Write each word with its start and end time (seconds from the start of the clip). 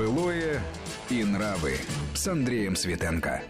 Былое 0.00 0.62
и 1.10 1.22
нравы 1.24 1.76
с 2.14 2.26
Андреем 2.26 2.74
Светенко. 2.74 3.42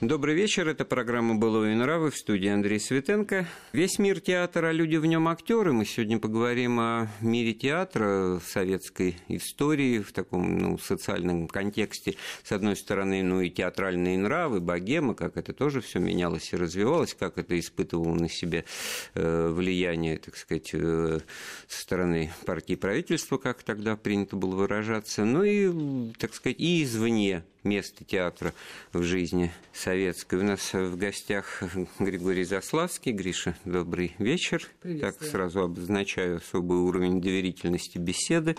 Добрый 0.00 0.34
вечер, 0.34 0.66
это 0.66 0.86
программа 0.86 1.34
«Былое 1.34 1.72
и 1.72 1.74
нравы» 1.74 2.10
в 2.10 2.16
студии 2.16 2.48
Андрей 2.48 2.80
Светенко. 2.80 3.46
Весь 3.74 3.98
мир 3.98 4.18
театра, 4.20 4.68
а 4.68 4.72
люди 4.72 4.96
в 4.96 5.04
нем 5.04 5.28
актеры. 5.28 5.74
Мы 5.74 5.84
сегодня 5.84 6.18
поговорим 6.18 6.80
о 6.80 7.08
мире 7.20 7.52
театра, 7.52 8.40
советской 8.42 9.18
истории 9.28 9.98
в 9.98 10.12
таком 10.12 10.56
ну, 10.56 10.78
социальном 10.78 11.48
контексте. 11.48 12.16
С 12.42 12.50
одной 12.50 12.76
стороны, 12.76 13.22
ну 13.22 13.42
и 13.42 13.50
театральные 13.50 14.16
нравы, 14.16 14.60
богема, 14.60 15.14
как 15.14 15.36
это 15.36 15.52
тоже 15.52 15.82
все 15.82 15.98
менялось 15.98 16.50
и 16.54 16.56
развивалось, 16.56 17.12
как 17.12 17.36
это 17.36 17.60
испытывало 17.60 18.14
на 18.14 18.30
себе 18.30 18.64
э, 19.12 19.50
влияние, 19.50 20.16
так 20.16 20.34
сказать, 20.38 20.70
э, 20.72 21.20
со 21.68 21.82
стороны 21.82 22.32
партии 22.46 22.74
правительства, 22.74 23.36
как 23.36 23.62
тогда 23.62 23.96
принято 23.96 24.36
было 24.36 24.56
выражаться, 24.56 25.26
ну 25.26 25.42
и, 25.42 26.10
так 26.18 26.32
сказать, 26.32 26.58
и 26.58 26.84
извне 26.84 27.44
место 27.64 28.04
театра 28.04 28.52
в 28.92 29.02
жизни 29.02 29.50
советской. 29.72 30.40
У 30.40 30.42
нас 30.42 30.72
в 30.72 30.96
гостях 30.96 31.62
Григорий 31.98 32.44
Заславский. 32.44 33.12
Гриша, 33.12 33.56
добрый 33.64 34.14
вечер. 34.18 34.66
Так 35.00 35.22
сразу 35.22 35.60
обозначаю 35.60 36.38
особый 36.38 36.78
уровень 36.78 37.20
доверительности 37.20 37.98
беседы. 37.98 38.56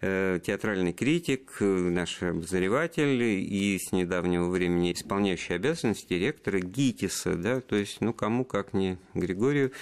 Э, 0.00 0.40
театральный 0.44 0.92
критик, 0.92 1.56
наш 1.60 2.22
обозреватель 2.22 3.22
и 3.22 3.78
с 3.78 3.92
недавнего 3.92 4.48
времени 4.48 4.92
исполняющий 4.92 5.54
обязанности 5.54 6.06
директора 6.08 6.60
ГИТИСа. 6.60 7.34
Да? 7.34 7.60
То 7.60 7.76
есть, 7.76 8.00
ну, 8.00 8.12
кому 8.12 8.44
как 8.44 8.72
не 8.74 8.98
Григорию 9.14 9.72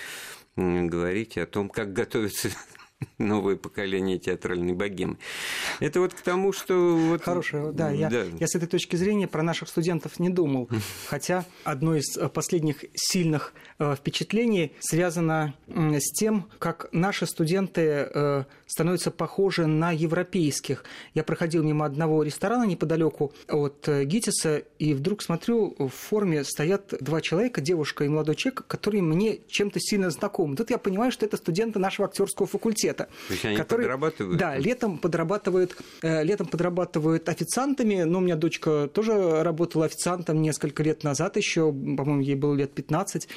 говорить 0.57 1.39
о 1.39 1.47
том, 1.47 1.69
как 1.69 1.93
готовится 1.93 2.51
новое 3.19 3.57
поколение 3.57 4.19
театральной 4.19 4.73
богемы. 4.73 5.17
Это 5.81 6.01
вот 6.01 6.15
к 6.15 6.21
тому, 6.21 6.53
что... 6.53 6.75
Вот... 6.97 7.23
Хорошее, 7.23 7.73
да, 7.73 7.91
я, 7.91 8.09
да. 8.09 8.25
я 8.39 8.47
с 8.47 8.55
этой 8.55 8.67
точки 8.67 8.97
зрения 8.97 9.29
про 9.29 9.43
наших 9.43 9.69
студентов 9.69 10.19
не 10.19 10.31
думал. 10.31 10.69
Хотя 11.07 11.45
одно 11.65 11.97
из 11.97 12.17
э, 12.17 12.29
последних 12.29 12.85
сильных 12.95 13.53
э, 13.79 13.95
впечатлений 13.97 14.73
связано 14.81 15.55
с 15.69 16.13
тем, 16.13 16.49
как 16.59 16.89
наши 16.93 17.27
студенты 17.27 17.81
э, 17.83 18.45
становятся 18.67 19.11
похожи 19.11 19.67
на 19.67 19.93
европейских. 19.93 20.85
Я 21.15 21.25
проходил 21.25 21.63
мимо 21.63 21.87
одного 21.87 22.23
ресторана 22.23 22.65
неподалеку 22.65 23.33
от 23.49 23.87
ГИТИСа, 23.89 24.63
и 24.79 24.95
вдруг 24.95 25.23
смотрю, 25.23 25.75
в 25.79 25.89
форме 25.89 26.45
стоят 26.45 26.95
два 27.01 27.21
человека, 27.21 27.61
девушка 27.61 28.05
и 28.05 28.09
молодой 28.09 28.35
человек, 28.35 28.67
которые 28.67 29.03
мне 29.03 29.41
чем-то 29.49 29.79
сильно 29.81 30.11
знакомы. 30.11 30.57
Тут 30.57 30.71
я 30.71 30.79
понимаю, 30.79 31.13
что 31.13 31.27
это 31.27 31.37
студенты 31.37 31.79
нашего 31.79 32.09
актерского 32.09 32.47
факультета 32.47 32.92
университета. 32.93 33.09
То 33.29 33.33
есть 33.33 33.45
они 33.45 33.57
который, 33.57 33.83
подрабатывают? 33.83 34.39
Да, 34.39 34.57
летом 34.57 34.99
подрабатывают, 34.99 35.77
э, 36.03 36.25
летом 36.25 36.47
подрабатывают 36.47 37.29
официантами. 37.29 38.03
Но 38.03 38.19
у 38.19 38.21
меня 38.21 38.37
дочка 38.37 38.89
тоже 38.93 39.43
работала 39.43 39.87
официантом 39.87 40.43
несколько 40.43 40.83
лет 40.83 41.05
назад 41.05 41.37
еще, 41.37 41.73
по-моему, 41.73 42.21
ей 42.21 42.35
было 42.35 42.55
лет 42.55 42.73
15. 42.73 43.29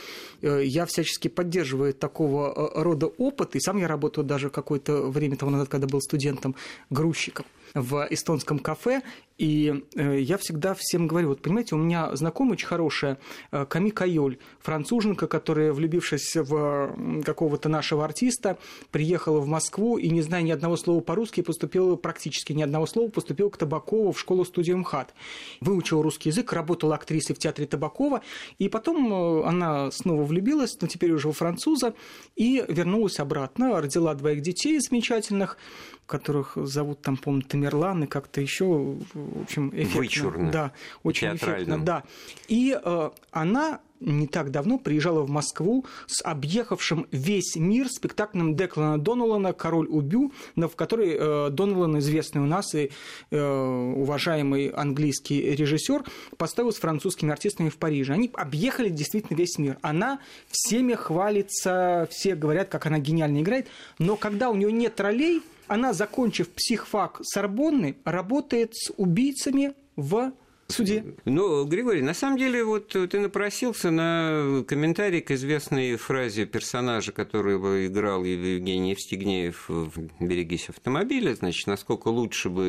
Э, 0.41 0.61
я 0.63 0.85
всячески 0.85 1.27
поддерживаю 1.27 1.93
такого 1.93 2.71
э, 2.75 2.81
рода 2.81 3.07
опыт, 3.07 3.55
и 3.55 3.59
сам 3.59 3.77
я 3.77 3.87
работаю 3.87 4.25
даже 4.25 4.49
какое-то 4.49 5.09
время 5.09 5.35
тому 5.37 5.51
назад, 5.51 5.69
когда 5.69 5.87
был 5.87 6.01
студентом, 6.01 6.55
грузчиком 6.89 7.45
в 7.73 8.07
эстонском 8.09 8.59
кафе, 8.59 9.01
и 9.37 9.83
э, 9.95 10.19
я 10.21 10.37
всегда 10.37 10.73
всем 10.73 11.07
говорю, 11.07 11.29
вот 11.29 11.41
понимаете, 11.41 11.75
у 11.75 11.77
меня 11.77 12.15
знакомая 12.15 12.53
очень 12.53 12.67
хорошая 12.67 13.17
э, 13.51 13.65
Ками 13.65 13.89
Кайоль, 13.89 14.37
француженка, 14.59 15.27
которая, 15.27 15.73
влюбившись 15.73 16.35
в 16.35 17.21
какого-то 17.25 17.67
нашего 17.67 18.05
артиста, 18.05 18.57
приехала 18.91 19.39
в 19.39 19.47
Москву 19.47 19.97
и, 19.97 20.09
не 20.09 20.21
зная 20.21 20.41
ни 20.41 20.51
одного 20.51 20.77
слова 20.77 21.01
по-русски, 21.01 21.41
поступила 21.41 21.95
практически 21.95 22.53
ни 22.53 22.61
одного 22.61 22.85
слова, 22.85 23.09
поступила 23.09 23.49
к 23.49 23.57
Табакову 23.57 24.13
в 24.13 24.19
школу-студию 24.19 24.77
МХАТ. 24.77 25.13
Выучила 25.59 26.01
русский 26.01 26.29
язык, 26.29 26.53
работала 26.53 26.95
актрисой 26.95 27.35
в 27.35 27.39
театре 27.39 27.67
Табакова, 27.67 28.21
и 28.57 28.69
потом 28.69 29.41
э, 29.41 29.43
она 29.45 29.91
снова 29.91 30.23
влюбилась, 30.23 30.77
но 30.79 30.87
теперь 30.87 31.11
уже 31.11 31.27
во 31.27 31.33
француза, 31.33 31.93
и 32.35 32.63
вернулась 32.69 33.19
обратно, 33.19 33.81
родила 33.81 34.13
двоих 34.13 34.41
детей 34.41 34.79
замечательных, 34.79 35.57
которых 36.05 36.53
зовут 36.55 37.01
там, 37.01 37.17
по-моему, 37.17 37.47
Тамерлан 37.47 38.03
и 38.03 38.07
как-то 38.07 38.39
еще, 38.39 38.95
в 39.33 39.41
общем, 39.43 39.69
эффектно. 39.69 39.99
Вычурно. 39.99 40.51
Да, 40.51 40.71
очень 41.03 41.35
эффектно, 41.35 41.79
да. 41.79 42.03
И 42.47 42.77
э, 42.81 43.09
она 43.31 43.79
не 43.99 44.27
так 44.27 44.51
давно 44.51 44.77
приезжала 44.77 45.21
в 45.21 45.29
Москву 45.29 45.85
с 46.07 46.23
объехавшим 46.23 47.07
весь 47.11 47.55
мир 47.55 47.87
спектаклем 47.89 48.55
Деклана 48.55 48.99
Доналана 48.99 49.53
«Король 49.53 49.87
убю», 49.87 50.31
в 50.55 50.69
который 50.69 51.15
э, 51.17 51.49
Доналан, 51.49 51.99
известный 51.99 52.41
у 52.41 52.45
нас 52.45 52.75
и 52.75 52.91
э, 53.31 53.93
уважаемый 53.95 54.67
английский 54.67 55.41
режиссер, 55.55 56.03
поставил 56.37 56.71
с 56.71 56.77
французскими 56.77 57.31
артистами 57.31 57.69
в 57.69 57.77
Париже. 57.77 58.13
Они 58.13 58.29
объехали 58.33 58.89
действительно 58.89 59.37
весь 59.37 59.57
мир. 59.57 59.77
Она 59.81 60.19
всеми 60.49 60.93
хвалится, 60.93 62.07
все 62.11 62.35
говорят, 62.35 62.69
как 62.69 62.85
она 62.85 62.99
гениально 62.99 63.41
играет, 63.41 63.67
но 63.97 64.15
когда 64.17 64.49
у 64.49 64.55
нее 64.55 64.71
нет 64.71 64.99
ролей, 64.99 65.41
она, 65.67 65.93
закончив 65.93 66.49
психфак 66.49 67.19
Сорбонны, 67.23 67.97
работает 68.05 68.75
с 68.75 68.91
убийцами 68.97 69.73
в 69.95 70.33
суде. 70.67 71.03
Ну, 71.25 71.65
Григорий, 71.65 72.01
на 72.01 72.13
самом 72.13 72.37
деле, 72.37 72.63
вот 72.63 72.89
ты 72.89 73.19
напросился 73.19 73.91
на 73.91 74.63
комментарий 74.67 75.21
к 75.21 75.31
известной 75.31 75.95
фразе 75.95 76.45
персонажа, 76.45 77.11
который 77.11 77.87
играл 77.87 78.23
Евгений 78.23 78.91
Евстигнеев 78.91 79.65
в 79.69 79.91
«Берегись 80.19 80.69
автомобиля», 80.69 81.35
значит, 81.35 81.67
насколько 81.67 82.07
лучше 82.07 82.49
бы 82.49 82.65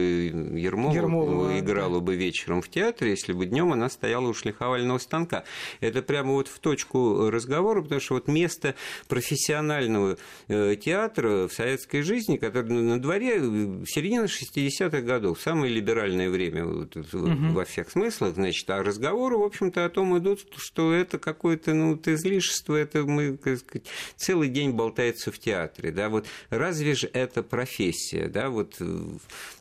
Ермолова, 0.56 0.94
Ермолова 0.94 1.58
играла 1.58 2.00
да. 2.00 2.00
бы 2.00 2.16
вечером 2.16 2.60
в 2.60 2.68
театре, 2.68 3.10
если 3.10 3.32
бы 3.32 3.46
днем 3.46 3.72
она 3.72 3.88
стояла 3.88 4.28
у 4.28 4.34
шлифовального 4.34 4.98
станка. 4.98 5.44
Это 5.80 6.02
прямо 6.02 6.32
вот 6.32 6.48
в 6.48 6.58
точку 6.58 7.30
разговора, 7.30 7.82
потому 7.82 8.00
что 8.00 8.14
вот 8.14 8.28
место 8.28 8.74
профессионального 9.08 10.18
э, 10.48 10.76
театра 10.76 11.48
в 11.48 11.52
советской 11.52 12.02
жизни, 12.02 12.36
который 12.36 12.72
на 12.72 13.00
дворе 13.00 13.36
э, 13.36 13.84
середина 13.86 14.24
60-х 14.24 15.00
годов, 15.00 15.40
самое 15.40 15.72
либеральное 15.72 16.28
время 16.30 16.64
вот, 16.64 16.96
угу. 16.96 17.52
во 17.52 17.64
всех 17.64 17.85
всех 17.86 17.92
смыслах, 17.92 18.34
значит, 18.34 18.68
а 18.70 18.82
разговоры, 18.82 19.36
в 19.36 19.42
общем-то, 19.42 19.84
о 19.84 19.88
том 19.88 20.16
идут, 20.18 20.40
что 20.56 20.92
это 20.92 21.18
какое-то, 21.18 21.74
ну, 21.74 21.92
вот 21.92 22.08
излишество, 22.08 22.76
это 22.76 23.04
мы, 23.04 23.36
так 23.36 23.58
сказать, 23.58 23.86
целый 24.16 24.48
день 24.48 24.72
болтается 24.72 25.32
в 25.32 25.38
театре, 25.38 25.90
да, 25.90 26.08
вот 26.08 26.26
разве 26.50 26.94
же 26.94 27.08
это 27.12 27.42
профессия, 27.42 28.28
да, 28.28 28.50
вот 28.50 28.80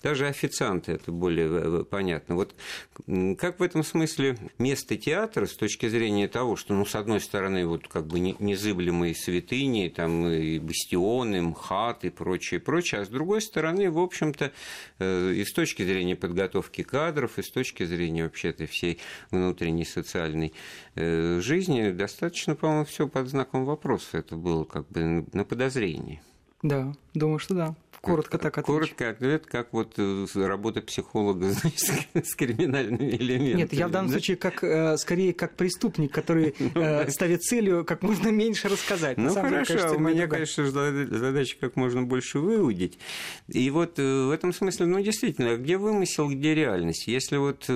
даже 0.04 0.28
официанты 0.28 0.94
это 0.94 1.12
более 1.12 1.48
э, 1.50 1.84
понятно. 1.84 2.36
Вот 2.36 2.56
как 3.38 3.60
в 3.60 3.64
этом 3.64 3.84
смысле 3.84 4.38
место 4.58 4.98
театра 4.98 5.46
с 5.46 5.56
точки 5.56 5.88
зрения 5.88 6.28
того, 6.28 6.56
что, 6.56 6.74
ну, 6.74 6.86
с 6.86 6.96
одной 6.96 7.20
стороны, 7.20 7.66
вот 7.66 7.88
как 7.88 8.08
бы 8.08 8.20
незыблемые 8.20 9.16
святыни, 9.16 9.90
там 9.90 10.28
и 10.28 10.60
бастионы, 10.60 11.42
МХАТ 11.42 12.06
и 12.06 12.10
прочее, 12.10 12.60
прочее, 12.60 13.02
а 13.02 13.06
с 13.06 13.10
другой 13.10 13.42
стороны, 13.42 13.90
в 13.92 14.00
общем-то, 14.00 14.52
э, 15.00 15.34
и 15.34 15.44
с 15.44 15.54
точки 15.54 15.84
зрения 15.84 16.16
подготовки 16.16 16.84
кадров, 16.84 17.38
и 17.38 17.44
с 17.44 17.50
точки 17.50 17.84
зрения 17.84 18.15
уровне 18.16 18.24
вообще 18.24 18.50
этой 18.50 18.68
всей 18.68 19.00
внутренней 19.32 19.86
социальной 19.86 20.54
э, 20.96 21.40
жизни, 21.42 21.92
достаточно, 21.92 22.56
по-моему, 22.56 22.86
все 22.86 23.08
под 23.08 23.28
знаком 23.28 23.66
вопроса. 23.66 24.18
Это 24.18 24.36
было 24.36 24.64
как 24.64 24.88
бы 24.90 25.26
на 25.34 25.44
подозрении. 25.44 26.22
Да, 26.62 26.94
думаю, 27.14 27.40
что 27.40 27.54
да. 27.54 27.76
Коротко 28.06 28.38
так 28.38 28.58
отвечу. 28.58 28.80
Коротко 28.80 29.10
ответ, 29.10 29.46
как 29.48 29.74
вот 29.74 29.94
э, 29.98 30.26
работа 30.36 30.82
психолога 30.82 31.50
значит, 31.52 32.08
с 32.14 32.36
криминальными 32.36 33.10
элементами. 33.10 33.62
Нет, 33.62 33.74
я 33.74 33.88
в 33.88 33.92
данном 33.92 34.12
да? 34.12 34.14
случае 34.14 34.38
как, 34.38 34.64
э, 34.64 34.96
скорее 34.98 35.34
как 35.34 35.56
преступник, 35.56 36.12
который 36.12 36.54
ну, 36.76 37.10
ставит 37.10 37.44
целью 37.44 37.84
как 37.84 38.04
можно 38.04 38.30
меньше 38.30 38.70
рассказать. 38.70 39.18
Ну 39.18 39.34
хорошо, 39.34 39.50
деле, 39.50 39.66
кажется, 39.66 39.96
у 39.96 40.00
меня, 40.00 40.28
конечно, 40.28 40.70
задача 40.70 41.58
как 41.60 41.76
можно 41.76 42.04
больше 42.04 42.40
выудить. 42.40 43.00
И 43.48 43.70
вот 43.72 43.98
в 43.98 44.32
этом 44.32 44.54
смысле, 44.54 44.86
ну 44.86 45.02
действительно, 45.02 45.58
где 45.58 45.78
вымысел, 45.78 46.30
где 46.30 46.54
реальность? 46.54 47.08
Если 47.08 47.38
вот 47.38 47.70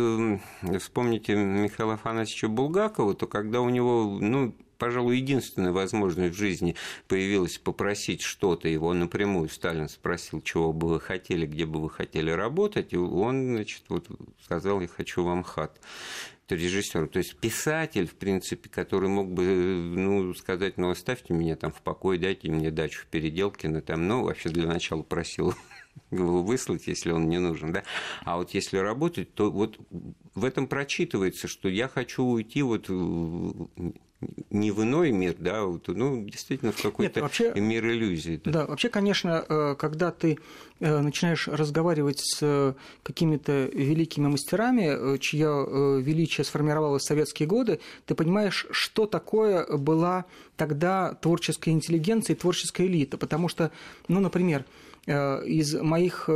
вспомните 0.80 1.36
Михаила 1.36 1.96
Афанасьевича 1.96 2.48
Булгакова, 2.50 3.16
то 3.16 3.26
когда 3.26 3.62
у 3.62 3.70
него, 3.70 4.20
ну, 4.22 4.56
пожалуй, 4.80 5.18
единственная 5.18 5.72
возможность 5.72 6.34
в 6.34 6.38
жизни 6.38 6.76
появилась 7.08 7.60
попросить 7.60 8.22
что-то. 8.22 8.68
Его 8.68 8.94
напрямую 8.94 9.50
Сталин 9.50 9.90
спросил, 9.90 10.42
чего 10.42 10.74
бы 10.74 10.88
вы 10.88 11.00
хотели, 11.00 11.46
где 11.46 11.66
бы 11.66 11.82
вы 11.82 11.90
хотели 11.90 12.32
работать. 12.32 12.94
И 12.94 12.98
он, 12.98 13.56
значит, 13.56 13.84
вот 13.90 14.08
сказал, 14.42 14.82
я 14.82 14.88
хочу 14.88 15.24
вам 15.24 15.44
хат 15.44 15.80
режиссер, 16.50 17.08
то 17.08 17.20
есть 17.20 17.36
писатель, 17.36 18.08
в 18.08 18.16
принципе, 18.16 18.70
который 18.70 19.08
мог 19.08 19.32
бы 19.32 19.44
ну, 19.44 20.34
сказать, 20.34 20.78
ну, 20.78 20.90
оставьте 20.90 21.34
меня 21.34 21.56
там 21.56 21.72
в 21.72 21.82
покое, 21.84 22.20
дайте 22.20 22.50
мне 22.50 22.72
дачу 22.72 23.02
в 23.02 23.06
Переделкино, 23.06 23.82
там, 23.82 24.08
ну, 24.08 24.24
вообще 24.24 24.50
для 24.50 24.68
начала 24.68 25.04
просил 25.04 25.54
его 26.12 26.42
выслать, 26.42 26.88
если 26.88 27.12
он 27.12 27.30
не 27.30 27.40
нужен, 27.40 27.72
да. 27.72 27.84
А 28.24 28.38
вот 28.38 28.52
если 28.56 28.78
работать, 28.78 29.34
то 29.34 29.52
вот 29.52 29.78
в 30.34 30.44
этом 30.44 30.68
прочитывается, 30.68 31.48
что 31.48 31.70
я 31.70 31.88
хочу 31.88 32.24
уйти 32.24 32.62
вот 32.62 32.90
не 34.50 34.72
в 34.72 34.84
иной 34.84 35.12
мир, 35.12 35.36
да, 35.38 35.64
вот, 35.64 35.88
ну, 35.88 36.24
действительно 36.26 36.72
в 36.72 36.82
какой-то 36.82 37.22
вообще, 37.22 37.54
мир 37.56 37.86
иллюзий. 37.86 38.42
Да. 38.44 38.52
да, 38.52 38.66
вообще, 38.66 38.90
конечно, 38.90 39.46
э, 39.48 39.76
когда 39.78 40.12
ты 40.12 40.40
э, 40.80 41.00
начинаешь 41.00 41.48
разговаривать 41.48 42.20
с 42.20 42.76
какими-то 43.04 43.70
великими 43.74 44.28
мастерами, 44.28 45.16
э, 45.16 45.18
чье 45.20 46.02
величие 46.02 46.44
сформировалось 46.44 47.04
в 47.04 47.06
советские 47.06 47.48
годы, 47.48 47.80
ты 48.06 48.16
понимаешь, 48.16 48.68
что 48.72 49.06
такое 49.06 49.66
была 49.78 50.26
тогда 50.58 51.14
творческая 51.14 51.72
интеллигенция 51.72 52.36
и 52.36 52.40
творческая 52.40 52.88
элита. 52.88 53.18
Потому 53.18 53.48
что, 53.48 53.72
ну, 54.10 54.20
например, 54.20 54.66
Э, 54.66 54.89
из 55.06 55.74
моих 55.76 56.26
э, 56.28 56.32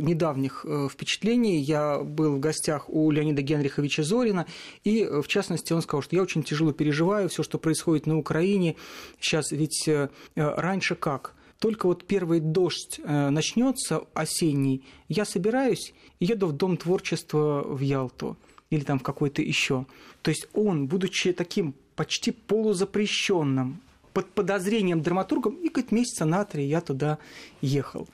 недавних 0.00 0.64
э, 0.64 0.88
впечатлений 0.90 1.58
я 1.58 1.98
был 1.98 2.36
в 2.36 2.40
гостях 2.40 2.88
у 2.88 3.10
Леонида 3.10 3.42
Генриховича 3.42 4.02
Зорина, 4.02 4.46
и, 4.84 5.04
в 5.04 5.26
частности, 5.26 5.72
он 5.72 5.82
сказал, 5.82 6.02
что 6.02 6.16
я 6.16 6.22
очень 6.22 6.42
тяжело 6.42 6.72
переживаю 6.72 7.28
все, 7.28 7.42
что 7.42 7.58
происходит 7.58 8.06
на 8.06 8.16
Украине. 8.16 8.76
Сейчас 9.20 9.52
ведь 9.52 9.88
раньше 10.34 10.94
как? 10.94 11.34
Только 11.58 11.86
вот 11.86 12.04
первый 12.04 12.40
дождь 12.40 13.00
начнется 13.04 14.04
осенний, 14.14 14.84
я 15.08 15.24
собираюсь 15.24 15.94
еду 16.20 16.48
в 16.48 16.52
Дом 16.52 16.76
творчества 16.76 17.62
в 17.66 17.80
Ялту 17.80 18.36
или 18.70 18.82
там 18.82 18.98
в 18.98 19.02
какой-то 19.02 19.42
еще. 19.42 19.86
То 20.22 20.30
есть 20.30 20.48
он, 20.52 20.86
будучи 20.86 21.32
таким 21.32 21.74
почти 21.96 22.32
полузапрещенным 22.32 23.80
под 24.14 24.32
подозрением 24.32 25.02
драматургом, 25.02 25.56
и 25.56 25.68
говорит, 25.68 25.92
месяца 25.92 26.24
на 26.24 26.44
три 26.44 26.64
я 26.64 26.80
туда 26.80 27.18
ехал. 27.60 28.08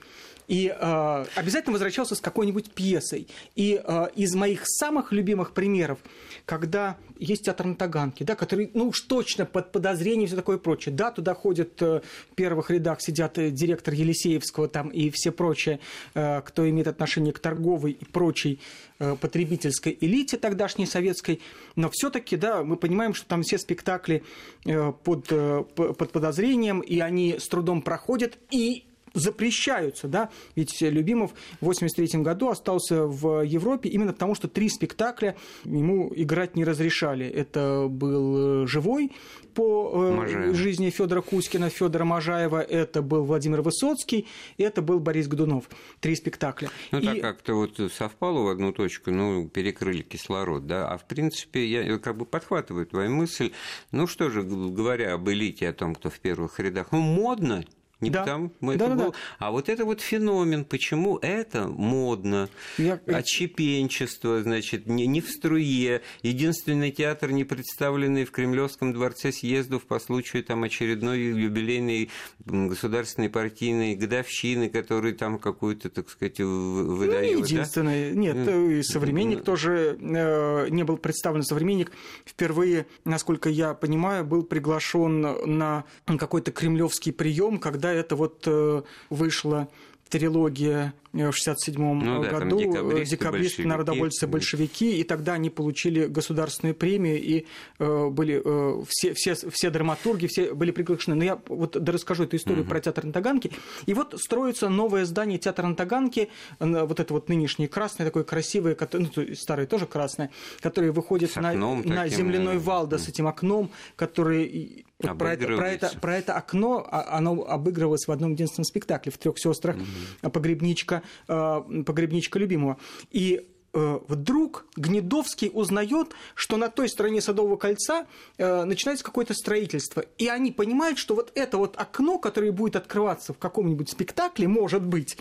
И 0.51 0.67
э, 0.67 1.25
обязательно 1.35 1.71
возвращался 1.71 2.13
с 2.13 2.19
какой-нибудь 2.19 2.71
пьесой. 2.71 3.25
И 3.55 3.81
э, 3.81 4.07
из 4.15 4.35
моих 4.35 4.63
самых 4.65 5.13
любимых 5.13 5.53
примеров, 5.53 5.99
когда 6.43 6.97
есть 7.17 7.45
театр 7.45 7.67
на 7.67 7.75
Таганке, 7.75 8.25
да, 8.25 8.35
который, 8.35 8.69
ну 8.73 8.89
уж 8.89 8.99
точно 8.99 9.45
под 9.45 9.71
подозрением 9.71 10.25
и 10.25 10.27
все 10.27 10.35
такое 10.35 10.57
прочее. 10.57 10.93
Да, 10.93 11.09
туда 11.11 11.35
ходят 11.35 11.81
э, 11.81 12.01
в 12.31 12.35
первых 12.35 12.69
рядах 12.69 13.01
сидят 13.01 13.37
э, 13.37 13.49
директор 13.49 13.93
Елисеевского 13.93 14.67
там 14.67 14.89
и 14.89 15.09
все 15.09 15.31
прочие, 15.31 15.79
э, 16.15 16.41
кто 16.41 16.69
имеет 16.69 16.89
отношение 16.89 17.31
к 17.31 17.39
торговой 17.39 17.93
и 17.93 18.03
прочей 18.03 18.59
э, 18.99 19.15
потребительской 19.15 19.97
элите 20.01 20.35
тогдашней 20.35 20.85
советской. 20.85 21.39
Но 21.77 21.89
все-таки, 21.93 22.35
да, 22.35 22.61
мы 22.65 22.75
понимаем, 22.75 23.13
что 23.13 23.25
там 23.25 23.43
все 23.43 23.57
спектакли 23.57 24.21
э, 24.65 24.91
под, 25.01 25.27
э, 25.29 25.63
под 25.75 26.11
подозрением, 26.11 26.81
и 26.81 26.99
они 26.99 27.39
с 27.39 27.47
трудом 27.47 27.81
проходят. 27.81 28.37
И 28.49 28.83
запрещаются, 29.13 30.07
да, 30.07 30.29
ведь 30.55 30.81
Любимов 30.81 31.31
в 31.59 31.65
83 31.65 32.21
году 32.21 32.49
остался 32.49 33.05
в 33.05 33.43
Европе 33.43 33.89
именно 33.89 34.13
потому, 34.13 34.35
что 34.35 34.47
три 34.47 34.69
спектакля 34.69 35.35
ему 35.65 36.11
играть 36.15 36.55
не 36.55 36.63
разрешали. 36.63 37.27
Это 37.27 37.87
был 37.89 38.67
«Живой», 38.67 39.11
по 39.53 39.91
э, 39.93 40.11
Можаева. 40.13 40.53
жизни 40.53 40.89
Федора 40.89 41.21
Кузькина, 41.21 41.69
Федора 41.69 42.05
Можаева, 42.05 42.61
это 42.61 43.01
был 43.01 43.23
Владимир 43.23 43.61
Высоцкий, 43.61 44.27
это 44.57 44.81
был 44.81 44.99
Борис 44.99 45.27
Годунов. 45.27 45.69
Три 45.99 46.15
спектакля. 46.15 46.69
Ну, 46.91 46.99
и... 46.99 47.05
так 47.05 47.21
как-то 47.21 47.55
вот 47.55 47.79
совпало 47.91 48.43
в 48.43 48.47
одну 48.47 48.71
точку, 48.71 49.11
ну, 49.11 49.47
перекрыли 49.47 50.01
кислород, 50.01 50.67
да, 50.67 50.87
а 50.87 50.97
в 50.97 51.05
принципе 51.05 51.65
я 51.65 51.97
как 51.99 52.17
бы 52.17 52.25
подхватываю 52.25 52.85
твою 52.85 53.11
мысль, 53.11 53.51
ну, 53.91 54.07
что 54.07 54.29
же, 54.29 54.43
говоря 54.43 55.13
об 55.13 55.29
элите, 55.29 55.67
о 55.69 55.73
том, 55.73 55.95
кто 55.95 56.09
в 56.09 56.19
первых 56.19 56.59
рядах, 56.59 56.91
ну, 56.91 56.99
модно 56.99 57.63
не 58.01 58.09
да. 58.09 58.21
потому, 58.21 58.51
да, 58.61 58.73
это 58.73 58.87
да, 58.87 58.95
был... 58.95 59.11
да. 59.11 59.17
А 59.39 59.51
вот 59.51 59.69
это 59.69 59.85
вот 59.85 60.01
феномен, 60.01 60.65
почему 60.65 61.17
это 61.19 61.67
модно, 61.67 62.49
Я... 62.77 62.99
отщепенчество, 63.07 64.41
значит, 64.41 64.87
не, 64.87 65.05
не 65.05 65.21
в 65.21 65.29
струе, 65.29 66.01
единственный 66.23 66.91
театр, 66.91 67.31
не 67.31 67.43
представленный 67.43 68.25
в 68.25 68.31
Кремлевском 68.31 68.91
дворце 68.91 69.31
съездов 69.31 69.83
по 69.83 69.99
случаю 69.99 70.43
там 70.43 70.63
очередной 70.63 71.19
юбилейной 71.19 72.09
государственной 72.45 73.29
партийной 73.29 73.95
годовщины, 73.95 74.69
который 74.69 75.13
там 75.13 75.37
какую-то, 75.37 75.89
так 75.89 76.09
сказать, 76.09 76.39
выдает. 76.39 77.37
Ну, 77.37 77.45
единственное. 77.45 78.11
Да? 78.11 78.17
Нет, 78.17 78.47
и 78.47 78.81
современник 78.83 79.43
тоже 79.43 79.97
э, 79.99 80.69
не 80.69 80.83
был 80.83 80.97
представлен. 80.97 81.43
Современник 81.43 81.91
впервые, 82.25 82.87
насколько 83.05 83.49
я 83.49 83.73
понимаю, 83.73 84.25
был 84.25 84.43
приглашен 84.43 85.21
на 85.21 85.85
какой-то 86.05 86.51
кремлевский 86.51 87.13
прием, 87.13 87.59
когда 87.59 87.90
это 87.91 88.15
вот 88.15 88.43
э, 88.45 88.81
вышло 89.09 89.67
трилогия 90.11 90.93
в 91.13 91.17
1967 91.17 91.81
ну, 91.81 92.23
да, 92.23 92.29
году 92.29 92.59
«Декабристы, 92.59 93.17
декабристы 93.17 93.67
народовольцы, 93.67 94.27
большевики, 94.27 94.99
и 94.99 95.03
тогда 95.03 95.33
они 95.33 95.49
получили 95.49 96.05
государственную 96.05 96.75
премию, 96.75 97.21
и 97.21 97.45
э, 97.79 98.07
были 98.09 98.41
э, 98.43 98.83
все, 98.87 99.13
все, 99.13 99.35
все 99.35 99.69
драматурги, 99.69 100.27
все 100.27 100.53
были 100.53 100.71
приглашены. 100.71 101.15
Но 101.15 101.23
я 101.23 101.39
вот 101.47 101.75
расскажу 101.75 102.23
эту 102.25 102.35
историю 102.37 102.63
угу. 102.63 102.69
про 102.69 102.79
театр 102.79 103.05
на 103.05 103.13
Таганке. 103.13 103.51
И 103.85 103.93
вот 103.93 104.15
строится 104.19 104.69
новое 104.69 105.05
здание 105.05 105.39
театра 105.39 105.67
на 105.67 105.75
Таганке, 105.75 106.29
вот 106.59 106.99
это 106.99 107.13
вот 107.13 107.29
нынешнее 107.29 107.67
красное, 107.67 108.05
такое 108.05 108.23
красивое, 108.23 108.77
ну, 108.93 109.09
старое 109.35 109.65
тоже 109.65 109.87
красное, 109.87 110.29
которое 110.61 110.91
выходит 110.91 111.35
на, 111.35 111.53
на 111.53 112.07
земляной 112.07 112.57
вал, 112.57 112.87
да, 112.87 112.97
с 112.97 113.07
этим 113.07 113.27
окном, 113.27 113.71
который 113.95 114.85
вот 115.01 115.17
про, 115.17 115.33
это, 115.33 115.45
про, 115.47 115.69
это, 115.69 115.91
про 115.99 116.17
это 116.17 116.33
окно 116.33 116.87
а, 116.89 117.17
оно 117.17 117.43
обыгрывалось 117.43 118.07
в 118.07 118.11
одном 118.11 118.33
единственном 118.33 118.65
спектакле 118.65 119.11
в 119.11 119.17
трех 119.17 119.39
сестрах 119.39 119.75
угу. 119.75 120.31
погребничка, 120.31 121.03
а, 121.27 121.61
погребничка 121.61 122.39
любимого. 122.39 122.77
И 123.11 123.47
э, 123.73 123.99
вдруг 124.07 124.65
Гнедовский 124.75 125.49
узнает, 125.53 126.09
что 126.35 126.57
на 126.57 126.69
той 126.69 126.89
стороне 126.89 127.21
Садового 127.21 127.55
кольца 127.55 128.05
э, 128.37 128.63
начинается 128.63 129.03
какое-то 129.03 129.33
строительство. 129.33 130.03
И 130.17 130.27
они 130.27 130.51
понимают, 130.51 130.97
что 130.97 131.15
вот 131.15 131.31
это 131.35 131.57
вот 131.57 131.75
окно, 131.77 132.19
которое 132.19 132.51
будет 132.51 132.75
открываться 132.75 133.33
в 133.33 133.37
каком-нибудь 133.37 133.89
спектакле, 133.89 134.47
может 134.47 134.83
быть, 134.83 135.17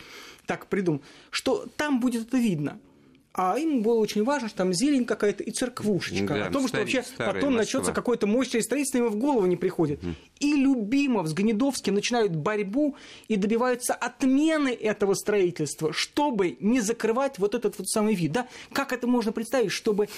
так 0.47 0.67
придумал, 0.67 1.03
что 1.31 1.67
там 1.77 2.01
будет 2.01 2.29
это 2.29 2.39
видно 2.39 2.81
а 3.33 3.57
им 3.59 3.83
было 3.83 3.99
очень 3.99 4.25
важно, 4.25 4.49
что 4.49 4.59
там 4.59 4.73
зелень 4.73 5.05
какая-то 5.05 5.45
и 5.45 5.53
церквушечка. 5.53 6.35
Да, 6.35 6.47
о 6.47 6.51
том, 6.51 6.67
что 6.67 6.79
вообще 6.79 7.05
потом 7.17 7.35
Москва. 7.35 7.51
начнется 7.51 7.93
какое-то 7.93 8.27
мощное 8.27 8.61
строительство, 8.61 8.99
им 8.99 9.09
в 9.09 9.17
голову 9.17 9.47
не 9.47 9.57
приходит. 9.57 10.03
Mm. 10.03 10.15
И 10.41 10.55
Любимов 10.55 11.29
с 11.29 11.33
Гнедовским 11.33 11.95
начинают 11.95 12.35
борьбу 12.35 12.97
и 13.29 13.37
добиваются 13.37 13.95
отмены 13.95 14.71
этого 14.71 15.15
строительства, 15.15 15.93
чтобы 15.93 16.57
не 16.61 16.81
закрывать 16.81 17.39
вот 17.39 17.55
этот 17.55 17.79
вот 17.79 17.89
самый 17.89 18.15
вид. 18.15 18.33
Да? 18.33 18.49
Как 18.73 18.93
это 18.93 19.07
можно 19.07 19.31
представить, 19.31 19.71
чтобы 19.71 20.09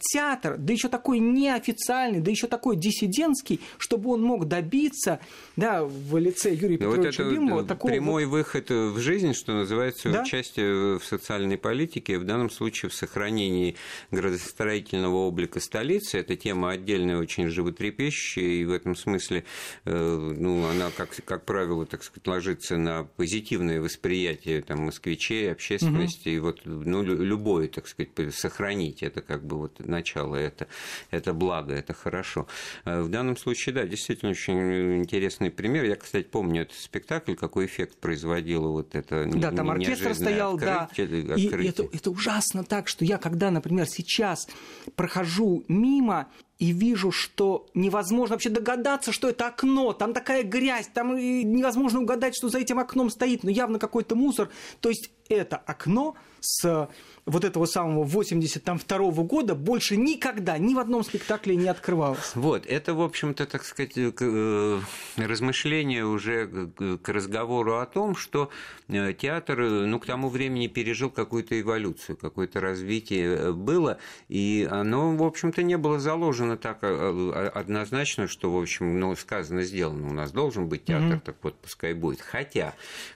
театр, 0.00 0.56
да 0.58 0.72
еще 0.72 0.88
такой 0.88 1.18
неофициальный, 1.18 2.20
да 2.20 2.30
еще 2.30 2.46
такой 2.46 2.76
диссидентский, 2.76 3.60
чтобы 3.78 4.10
он 4.10 4.22
мог 4.22 4.48
добиться, 4.48 5.20
да, 5.56 5.84
в 5.84 6.16
лице 6.18 6.54
Юрия 6.54 6.78
да 6.78 6.86
Петровича 6.86 7.24
вот 7.24 7.30
Любимова, 7.30 7.64
такого... 7.64 7.92
Прямой 7.92 8.24
вот... 8.26 8.32
выход 8.32 8.70
в 8.70 8.98
жизнь, 8.98 9.32
что 9.34 9.52
называется, 9.52 10.10
да? 10.10 10.22
участие 10.22 10.98
в 10.98 11.04
социальной 11.04 11.58
политике, 11.58 12.18
в 12.18 12.24
данном 12.24 12.50
случае 12.50 12.90
в 12.90 12.94
сохранении 12.94 13.76
градостроительного 14.10 15.16
облика 15.16 15.60
столицы. 15.60 16.18
Эта 16.18 16.36
тема 16.36 16.70
отдельная, 16.70 17.18
очень 17.18 17.48
животрепещущая, 17.48 18.44
и 18.44 18.64
в 18.64 18.72
этом 18.72 18.96
смысле, 18.96 19.44
э, 19.84 20.34
ну, 20.38 20.66
она, 20.66 20.90
как, 20.96 21.10
как 21.24 21.44
правило, 21.44 21.86
так 21.86 22.02
сказать, 22.02 22.26
ложится 22.26 22.76
на 22.76 23.04
позитивное 23.04 23.80
восприятие 23.80 24.62
там, 24.62 24.80
москвичей, 24.80 25.52
общественности, 25.52 26.28
угу. 26.28 26.36
и 26.36 26.38
вот, 26.38 26.60
ну, 26.64 27.02
любое, 27.02 27.68
так 27.68 27.86
сказать, 27.86 28.10
сохранить 28.34 29.02
это 29.02 29.20
как 29.20 29.44
бы 29.44 29.59
вот 29.60 29.78
начало, 29.78 30.36
это, 30.36 30.66
это 31.10 31.32
благо, 31.32 31.74
это 31.74 31.92
хорошо. 31.92 32.46
Э, 32.84 33.02
в 33.02 33.08
данном 33.08 33.36
случае, 33.36 33.74
да, 33.74 33.84
действительно 33.84 34.32
очень 34.32 34.98
интересный 34.98 35.50
пример. 35.50 35.84
Я, 35.84 35.96
кстати, 35.96 36.26
помню 36.26 36.62
этот 36.62 36.76
спектакль, 36.76 37.34
какой 37.34 37.66
эффект 37.66 37.98
производило 37.98 38.68
вот 38.68 38.94
это 38.94 39.26
Да, 39.26 39.52
там 39.52 39.70
оркестр 39.70 40.14
стоял, 40.14 40.56
да. 40.56 40.88
И 40.96 41.66
это, 41.66 41.88
это 41.92 42.10
ужасно 42.10 42.64
так, 42.64 42.88
что 42.88 43.04
я, 43.04 43.18
когда, 43.18 43.50
например, 43.50 43.86
сейчас 43.86 44.48
прохожу 44.96 45.64
мимо, 45.68 46.28
и 46.60 46.72
вижу, 46.72 47.10
что 47.10 47.66
невозможно 47.74 48.34
вообще 48.34 48.50
догадаться, 48.50 49.12
что 49.12 49.30
это 49.30 49.46
окно, 49.46 49.94
там 49.94 50.12
такая 50.12 50.42
грязь, 50.42 50.88
там 50.92 51.16
невозможно 51.16 52.00
угадать, 52.00 52.36
что 52.36 52.50
за 52.50 52.58
этим 52.58 52.78
окном 52.78 53.08
стоит, 53.08 53.42
но 53.44 53.50
явно 53.50 53.78
какой-то 53.78 54.14
мусор. 54.14 54.50
То 54.80 54.90
есть 54.90 55.10
это 55.30 55.56
окно 55.56 56.16
с 56.40 56.88
вот 57.26 57.44
этого 57.44 57.66
самого 57.66 58.04
82 58.04 58.98
года 59.24 59.54
больше 59.54 59.96
никогда 59.96 60.58
ни 60.58 60.74
в 60.74 60.78
одном 60.78 61.04
спектакле 61.04 61.56
не 61.56 61.68
открывалось. 61.68 62.32
Вот, 62.34 62.66
это, 62.66 62.94
в 62.94 63.02
общем-то, 63.02 63.46
так 63.46 63.64
сказать, 63.64 63.92
э, 63.96 64.80
размышление 65.16 66.06
уже 66.06 66.70
к 67.02 67.08
разговору 67.08 67.78
о 67.78 67.86
том, 67.86 68.16
что 68.16 68.50
э, 68.88 69.12
театр, 69.12 69.60
ну, 69.60 70.00
к 70.00 70.06
тому 70.06 70.28
времени 70.28 70.66
пережил 70.66 71.10
какую-то 71.10 71.60
эволюцию, 71.60 72.16
какое-то 72.16 72.60
развитие 72.60 73.36
э, 73.36 73.52
было, 73.52 73.98
и 74.28 74.66
оно, 74.70 75.14
в 75.14 75.22
общем-то, 75.22 75.62
не 75.62 75.76
было 75.76 75.98
заложено 76.00 76.56
так 76.56 76.82
однозначно, 76.82 78.26
что, 78.26 78.50
в 78.50 78.60
общем, 78.60 78.98
ну, 78.98 79.14
сказано, 79.14 79.62
сделано. 79.62 80.08
У 80.08 80.12
нас 80.12 80.32
должен 80.32 80.68
быть 80.68 80.86
театр, 80.86 81.16
mm-hmm. 81.16 81.20
так 81.20 81.36
вот, 81.42 81.56
пускай 81.60 81.92
будет. 81.92 82.20
Хотя 82.20 82.74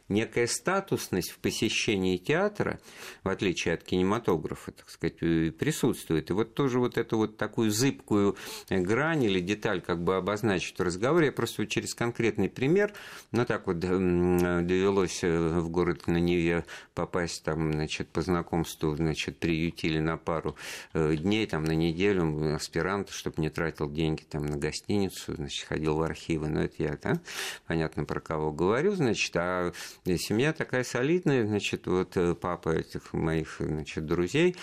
некая 0.08 0.46
статусность 0.46 1.30
в 1.30 1.38
посещении 1.38 2.03
движении 2.04 2.16
театра, 2.16 2.78
в 3.22 3.28
отличие 3.28 3.74
от 3.74 3.84
кинематографа, 3.84 4.72
так 4.72 4.90
сказать, 4.90 5.18
присутствует. 5.18 6.30
И 6.30 6.32
вот 6.32 6.54
тоже 6.54 6.78
вот 6.78 6.98
эту 6.98 7.16
вот 7.16 7.36
такую 7.36 7.70
зыбкую 7.70 8.36
грань 8.68 9.24
или 9.24 9.40
деталь 9.40 9.80
как 9.80 10.02
бы 10.02 10.16
обозначить 10.16 10.78
в 10.78 10.82
разговоре. 10.82 11.26
Я 11.26 11.32
просто 11.32 11.66
через 11.66 11.94
конкретный 11.94 12.48
пример, 12.48 12.92
ну 13.32 13.44
так 13.44 13.66
вот 13.66 13.78
довелось 13.78 15.22
в 15.22 15.68
город 15.68 16.06
на 16.06 16.18
Неве 16.18 16.64
попасть 16.94 17.42
там, 17.44 17.72
значит, 17.72 18.08
по 18.08 18.22
знакомству, 18.22 18.94
значит, 18.96 19.38
приютили 19.38 19.98
на 19.98 20.16
пару 20.16 20.56
дней, 20.92 21.46
там, 21.46 21.64
на 21.64 21.74
неделю 21.74 22.54
аспиранта, 22.54 23.12
чтобы 23.12 23.40
не 23.40 23.50
тратил 23.50 23.90
деньги 23.90 24.22
там 24.22 24.46
на 24.46 24.56
гостиницу, 24.56 25.34
значит, 25.34 25.66
ходил 25.66 25.96
в 25.96 26.02
архивы, 26.02 26.48
но 26.48 26.62
это 26.62 26.82
я, 26.82 26.98
да, 27.02 27.20
понятно, 27.66 28.04
про 28.04 28.20
кого 28.20 28.52
говорю, 28.52 28.92
значит, 28.92 29.34
а 29.36 29.72
семья 30.04 30.52
такая 30.52 30.84
солидная, 30.84 31.46
значит, 31.46 31.86
вот 31.94 32.16
э, 32.16 32.34
папа 32.34 32.70
этих 32.70 33.12
моих, 33.12 33.56
значит, 33.58 34.06
друзей, 34.06 34.56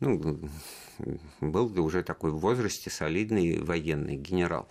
ну, 0.00 0.40
был 1.40 1.84
уже 1.84 2.02
такой 2.02 2.30
в 2.30 2.38
возрасте 2.38 2.90
солидный 2.90 3.60
военный 3.60 4.16
генерал. 4.16 4.68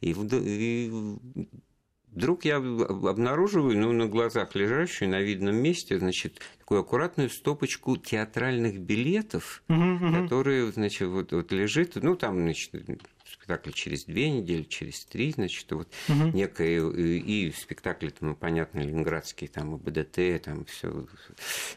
И, 0.00 0.12
и 0.12 1.18
Вдруг 2.12 2.44
я 2.44 2.56
обнаруживаю, 2.56 3.78
ну, 3.78 3.92
на 3.92 4.06
глазах 4.06 4.54
лежащую 4.54 5.10
на 5.10 5.20
видном 5.20 5.56
месте, 5.56 5.98
значит, 5.98 6.40
такую 6.58 6.80
аккуратную 6.80 7.28
стопочку 7.28 7.96
театральных 7.96 8.80
билетов, 8.80 9.62
uh-huh, 9.68 10.22
которые, 10.22 10.72
значит, 10.72 11.06
вот, 11.08 11.32
вот 11.32 11.52
лежит, 11.52 11.96
ну, 11.96 12.16
там, 12.16 12.40
значит, 12.40 12.72
спектакль 13.48 13.70
через 13.70 14.04
две 14.04 14.30
недели, 14.30 14.62
через 14.64 15.06
три, 15.06 15.32
значит, 15.32 15.72
вот 15.72 15.88
uh-huh. 16.08 16.32
некое, 16.34 16.86
и, 16.90 17.46
и 17.46 17.52
спектакли, 17.52 18.10
там, 18.10 18.34
понятно, 18.36 18.80
ленинградские, 18.80 19.48
там, 19.48 19.74
и 19.74 19.78
БДТ, 19.78 20.42
там, 20.44 20.66
все 20.66 21.06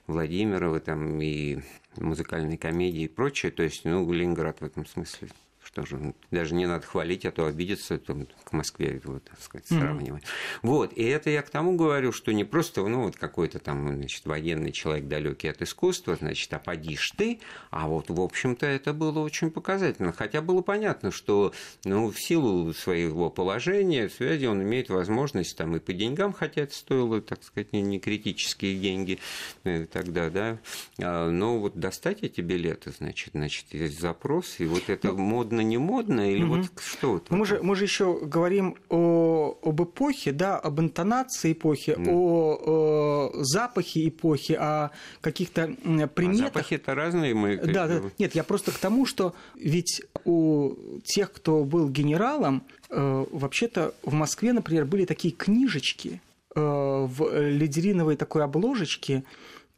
Владимирова, 0.05 0.81
там, 0.81 1.21
и 1.21 1.59
музыкальные 1.95 2.57
комедии 2.57 3.03
и 3.03 3.07
прочее, 3.07 3.53
то 3.53 3.63
есть, 3.63 3.85
ну, 3.85 4.11
Ленинград 4.11 4.59
в 4.59 4.65
этом 4.65 4.85
смысле 4.85 5.29
что 5.63 5.85
же, 5.85 6.13
даже 6.31 6.55
не 6.55 6.65
надо 6.65 6.85
хвалить, 6.85 7.25
а 7.25 7.31
то 7.31 7.45
обидеться 7.45 7.97
там, 7.97 8.27
к 8.43 8.51
Москве, 8.51 8.99
вот, 9.03 9.23
так 9.23 9.39
сказать, 9.39 9.67
сравнивать. 9.67 10.23
Mm-hmm. 10.23 10.59
Вот, 10.63 10.93
и 10.93 11.03
это 11.03 11.29
я 11.29 11.41
к 11.41 11.49
тому 11.49 11.75
говорю, 11.75 12.11
что 12.11 12.33
не 12.33 12.43
просто, 12.43 12.85
ну, 12.85 13.03
вот 13.03 13.15
какой-то 13.15 13.59
там, 13.59 13.95
значит, 13.95 14.25
военный 14.25 14.71
человек 14.71 15.07
далекий 15.07 15.47
от 15.47 15.61
искусства, 15.61 16.15
значит, 16.15 16.51
а 16.53 16.59
подишь 16.59 17.11
ты, 17.11 17.39
а 17.69 17.87
вот, 17.87 18.09
в 18.09 18.19
общем-то, 18.19 18.65
это 18.65 18.93
было 18.93 19.19
очень 19.19 19.51
показательно. 19.51 20.11
Хотя 20.11 20.41
было 20.41 20.61
понятно, 20.61 21.11
что, 21.11 21.53
ну, 21.85 22.11
в 22.11 22.19
силу 22.19 22.73
своего 22.73 23.29
положения, 23.29 24.09
связи, 24.09 24.47
он 24.47 24.61
имеет 24.63 24.89
возможность 24.89 25.55
там 25.57 25.75
и 25.75 25.79
по 25.79 25.93
деньгам, 25.93 26.33
хотя 26.33 26.61
это 26.61 26.73
стоило, 26.73 27.21
так 27.21 27.43
сказать, 27.43 27.71
не, 27.71 27.81
не 27.81 27.99
критические 27.99 28.77
деньги 28.77 29.19
э, 29.63 29.85
тогда, 29.85 30.29
да, 30.29 30.59
а, 30.99 31.29
но 31.29 31.59
вот 31.59 31.75
достать 31.75 32.23
эти 32.23 32.41
билеты, 32.41 32.91
значит, 32.91 33.31
значит, 33.33 33.73
есть 33.73 33.99
запрос, 33.99 34.59
и 34.59 34.65
вот 34.65 34.89
это 34.89 35.09
ну, 35.09 35.17
модно 35.17 35.50
модно, 35.51 35.61
не 35.61 35.77
модно, 35.77 36.31
или 36.31 36.43
угу. 36.43 36.55
вот 36.55 36.65
что 36.81 37.11
вот? 37.13 37.29
Мы 37.29 37.45
же, 37.45 37.59
мы 37.61 37.75
же 37.75 37.83
еще 37.83 38.19
говорим 38.21 38.75
о, 38.89 39.57
об 39.63 39.81
эпохе, 39.81 40.31
да, 40.31 40.57
об 40.57 40.79
интонации 40.79 41.51
эпохи, 41.53 41.91
mm. 41.91 42.09
о, 42.09 43.31
о 43.33 43.43
запахе 43.43 44.07
эпохи, 44.07 44.53
о 44.53 44.91
каких-то 45.21 45.75
приметах. 46.15 46.41
А 46.41 46.47
запахи 46.47 46.73
это 46.75 46.95
разные 46.95 47.33
мы. 47.33 47.57
Да, 47.57 47.87
да. 47.87 48.01
Нет, 48.17 48.35
я 48.35 48.43
просто 48.43 48.71
к 48.71 48.77
тому, 48.77 49.05
что 49.05 49.33
ведь 49.55 50.01
у 50.25 50.73
тех, 51.03 51.31
кто 51.31 51.63
был 51.63 51.89
генералом, 51.89 52.63
э, 52.89 53.25
вообще-то 53.31 53.93
в 54.03 54.13
Москве, 54.13 54.53
например, 54.53 54.85
были 54.85 55.05
такие 55.05 55.33
книжечки 55.33 56.21
э, 56.55 56.59
в 56.59 57.49
лидериновой 57.49 58.15
такой 58.15 58.43
обложечке, 58.43 59.23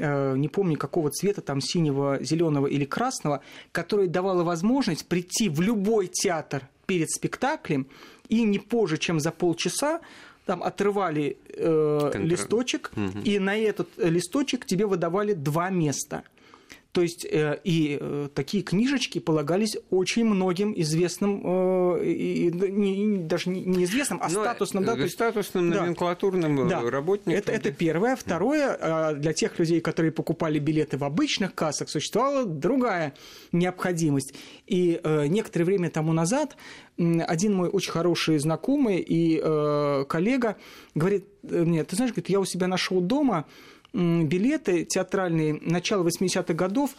не 0.03 0.47
помню 0.47 0.77
какого 0.77 1.09
цвета, 1.09 1.41
там 1.41 1.61
синего, 1.61 2.17
зеленого 2.21 2.67
или 2.67 2.85
красного, 2.85 3.41
которая 3.71 4.07
давала 4.07 4.43
возможность 4.43 5.07
прийти 5.07 5.49
в 5.49 5.61
любой 5.61 6.07
театр 6.07 6.67
перед 6.85 7.09
спектаклем 7.09 7.87
и 8.29 8.43
не 8.43 8.59
позже, 8.59 8.97
чем 8.97 9.19
за 9.19 9.31
полчаса 9.31 10.01
там 10.45 10.61
отрывали 10.61 11.37
э, 11.47 12.11
листочек, 12.15 12.91
угу. 12.95 13.19
и 13.23 13.39
на 13.39 13.55
этот 13.55 13.89
листочек 13.97 14.65
тебе 14.65 14.85
выдавали 14.85 15.33
два 15.33 15.69
места. 15.69 16.23
То 16.93 17.01
есть 17.01 17.25
э, 17.25 17.59
и 17.63 17.97
э, 17.99 18.29
такие 18.35 18.61
книжечки 18.61 19.17
полагались 19.17 19.77
очень 19.89 20.25
многим 20.25 20.79
известным, 20.79 21.41
э, 21.43 22.05
и, 22.05 22.51
не, 22.51 23.17
даже 23.17 23.49
не 23.49 23.65
неизвестным, 23.65 24.19
а 24.21 24.29
Но 24.29 24.41
статусным. 24.41 24.85
Да, 24.85 24.93
есть, 24.93 25.15
статусным, 25.15 25.71
да, 25.71 25.81
номенклатурным 25.81 26.69
да, 26.69 26.81
работникам. 26.81 27.33
Это, 27.33 27.51
это 27.51 27.71
первое. 27.71 28.15
Второе, 28.15 29.15
для 29.15 29.33
тех 29.33 29.57
людей, 29.57 29.81
которые 29.81 30.11
покупали 30.11 30.59
билеты 30.59 30.99
в 30.99 31.03
обычных 31.03 31.55
кассах, 31.55 31.89
существовала 31.89 32.45
другая 32.45 33.15
необходимость. 33.51 34.35
И 34.67 35.01
некоторое 35.03 35.65
время 35.65 35.89
тому 35.89 36.13
назад 36.13 36.55
один 36.97 37.55
мой 37.55 37.69
очень 37.69 37.91
хороший 37.91 38.37
знакомый 38.37 38.99
и 38.99 39.39
коллега 40.07 40.57
говорит 40.93 41.25
мне, 41.41 41.83
ты 41.83 41.95
знаешь, 41.95 42.11
говорит, 42.11 42.29
я 42.29 42.39
у 42.39 42.45
себя 42.45 42.67
нашел 42.67 43.01
дома 43.01 43.45
билеты 43.93 44.85
театральные 44.85 45.59
начала 45.61 46.03
80-х 46.03 46.53
годов 46.53 46.95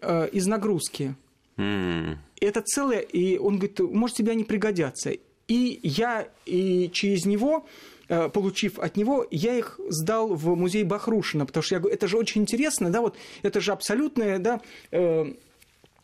э, 0.00 0.28
из 0.28 0.46
нагрузки. 0.46 1.14
Mm. 1.56 2.16
Это 2.40 2.62
целое, 2.62 3.00
и 3.00 3.38
он 3.38 3.56
говорит, 3.58 3.80
может, 3.80 4.16
тебе 4.16 4.32
они 4.32 4.44
пригодятся. 4.44 5.12
И 5.48 5.80
я 5.82 6.28
и 6.44 6.90
через 6.92 7.24
него 7.24 7.66
э, 8.08 8.28
получив 8.28 8.78
от 8.78 8.96
него, 8.96 9.26
я 9.30 9.56
их 9.56 9.80
сдал 9.88 10.34
в 10.34 10.54
музей 10.54 10.84
Бахрушина, 10.84 11.46
потому 11.46 11.62
что 11.62 11.76
я 11.76 11.80
говорю, 11.80 11.94
это 11.94 12.08
же 12.08 12.18
очень 12.18 12.42
интересно, 12.42 12.90
да, 12.90 13.00
вот 13.00 13.16
это 13.42 13.60
же 13.60 13.72
абсолютное, 13.72 14.38
да, 14.38 14.60
э, 14.90 15.32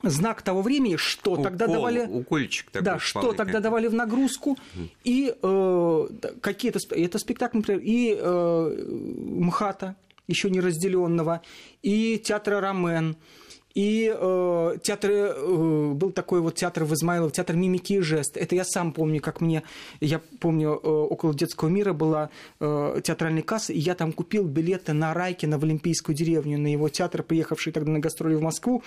знак 0.02 0.42
того 0.42 0.62
времени, 0.62 0.96
что 0.96 1.32
Укол, 1.32 1.44
тогда 1.44 1.66
давали, 1.66 2.06
укольчик 2.06 2.70
такой 2.70 2.84
да, 2.84 2.99
что 2.99 3.32
тогда 3.32 3.61
давали 3.61 3.87
в 3.87 3.94
нагрузку 3.94 4.56
и 5.04 5.34
э, 5.40 6.08
какие-то 6.40 6.80
это 6.90 7.18
спектакль, 7.18 7.58
например, 7.58 7.80
и 7.84 8.16
э, 8.18 8.84
МХАТа, 9.38 9.96
еще 10.26 10.50
не 10.50 10.61
разделенного, 10.61 11.43
и 11.83 12.19
театра 12.19 12.61
Ромен, 12.61 13.17
и 13.75 14.12
э, 14.14 14.76
театр, 14.83 15.11
э, 15.11 15.93
был 15.93 16.12
такой 16.12 16.41
вот 16.41 16.57
театр 16.57 16.85
в 16.85 16.95
Измайлово, 16.95 17.31
театр 17.31 17.57
мимики 17.57 17.95
и 17.95 18.00
жест. 18.00 18.37
Это 18.37 18.55
я 18.55 18.64
сам 18.64 18.93
помню, 18.93 19.21
как 19.21 19.41
мне, 19.41 19.62
я 20.00 20.21
помню, 20.41 20.81
э, 20.83 20.88
около 20.88 21.35
детского 21.35 21.69
мира 21.69 21.93
была 21.93 22.31
э, 22.61 23.00
театральная 23.02 23.43
касса, 23.43 23.73
и 23.73 23.79
я 23.79 23.95
там 23.95 24.12
купил 24.12 24.45
билеты 24.45 24.93
на 24.93 25.14
Райкина 25.14 25.59
в 25.59 25.64
Олимпийскую 25.64 26.14
деревню, 26.14 26.59
на 26.59 26.67
его 26.67 26.88
театр, 26.88 27.23
приехавший 27.23 27.73
тогда 27.73 27.93
на 27.93 27.99
гастроли 27.99 28.35
в 28.35 28.43
Москву. 28.43 28.83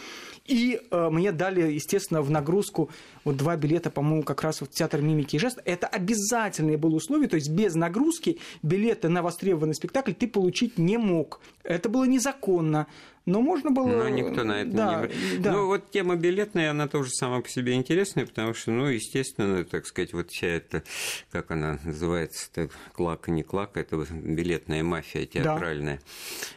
И 0.45 0.79
э, 0.91 1.09
мне 1.09 1.31
дали, 1.31 1.73
естественно, 1.73 2.21
в 2.21 2.29
нагрузку 2.29 2.89
вот 3.23 3.37
два 3.37 3.55
билета, 3.55 3.89
по-моему, 3.89 4.23
как 4.23 4.43
раз 4.43 4.61
в 4.61 4.67
театр 4.67 5.01
мимики 5.01 5.35
и 5.35 5.39
жест. 5.39 5.59
Это 5.65 5.87
обязательное 5.87 6.77
было 6.77 6.95
условие, 6.95 7.27
то 7.27 7.35
есть 7.35 7.49
без 7.49 7.75
нагрузки 7.75 8.39
билеты 8.61 9.09
на 9.09 9.21
востребованный 9.21 9.75
спектакль 9.75 10.13
ты 10.13 10.27
получить 10.27 10.77
не 10.77 10.97
мог. 10.97 11.39
Это 11.63 11.89
было 11.89 12.05
незаконно. 12.05 12.87
Но 13.25 13.41
можно 13.41 13.71
было... 13.71 13.87
Но 13.87 14.09
никто 14.09 14.43
на 14.43 14.61
это 14.61 14.71
да, 14.71 15.07
не... 15.07 15.37
Да. 15.39 15.51
Ну, 15.53 15.67
вот 15.67 15.89
тема 15.89 16.15
билетная, 16.15 16.71
она 16.71 16.87
тоже 16.87 17.09
сама 17.11 17.41
по 17.41 17.49
себе 17.49 17.73
интересная, 17.73 18.25
потому 18.25 18.53
что, 18.53 18.71
ну, 18.71 18.85
естественно, 18.87 19.63
так 19.63 19.87
сказать, 19.87 20.13
вот 20.13 20.29
вся 20.29 20.47
эта, 20.47 20.83
как 21.31 21.49
она 21.49 21.79
называется, 21.83 22.49
так, 22.53 22.71
клака, 22.93 23.31
не 23.31 23.41
клака, 23.41 23.79
это 23.79 23.97
билетная 24.11 24.83
мафия 24.83 25.25
театральная. 25.25 25.97
Да. 25.97 26.01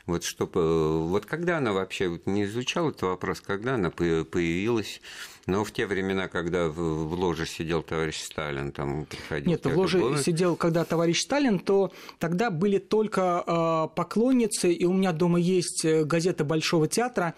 Вот 0.07 0.25
чтобы... 0.25 1.09
Вот 1.09 1.25
когда 1.25 1.59
она 1.59 1.73
вообще 1.73 2.09
вот 2.09 2.27
не 2.27 2.45
изучала 2.45 2.91
этот 2.91 3.03
вопрос, 3.03 3.41
когда 3.41 3.75
она 3.75 3.91
появилась 3.91 5.01
но 5.49 5.65
в 5.65 5.73
те 5.73 5.87
времена, 5.87 6.29
когда 6.29 6.69
в 6.69 7.15
ложе 7.15 7.47
сидел 7.47 7.83
товарищ 7.83 8.21
Сталин, 8.21 8.71
там 8.71 9.07
приходил... 9.07 9.51
Нет, 9.51 9.65
в 9.65 9.79
ложе 9.79 9.99
было... 9.99 10.19
сидел, 10.19 10.57
когда 10.57 10.85
товарищ 10.85 11.23
Сталин, 11.23 11.59
то 11.59 11.91
тогда 12.19 12.51
были 12.51 12.77
только 12.77 13.43
э, 13.47 13.97
поклонницы, 13.97 14.71
и 14.71 14.85
у 14.85 14.93
меня 14.93 15.13
дома 15.13 15.41
есть 15.41 15.87
э, 15.87 16.05
газета 16.05 16.45
Большого 16.59 16.89
театра, 16.89 17.35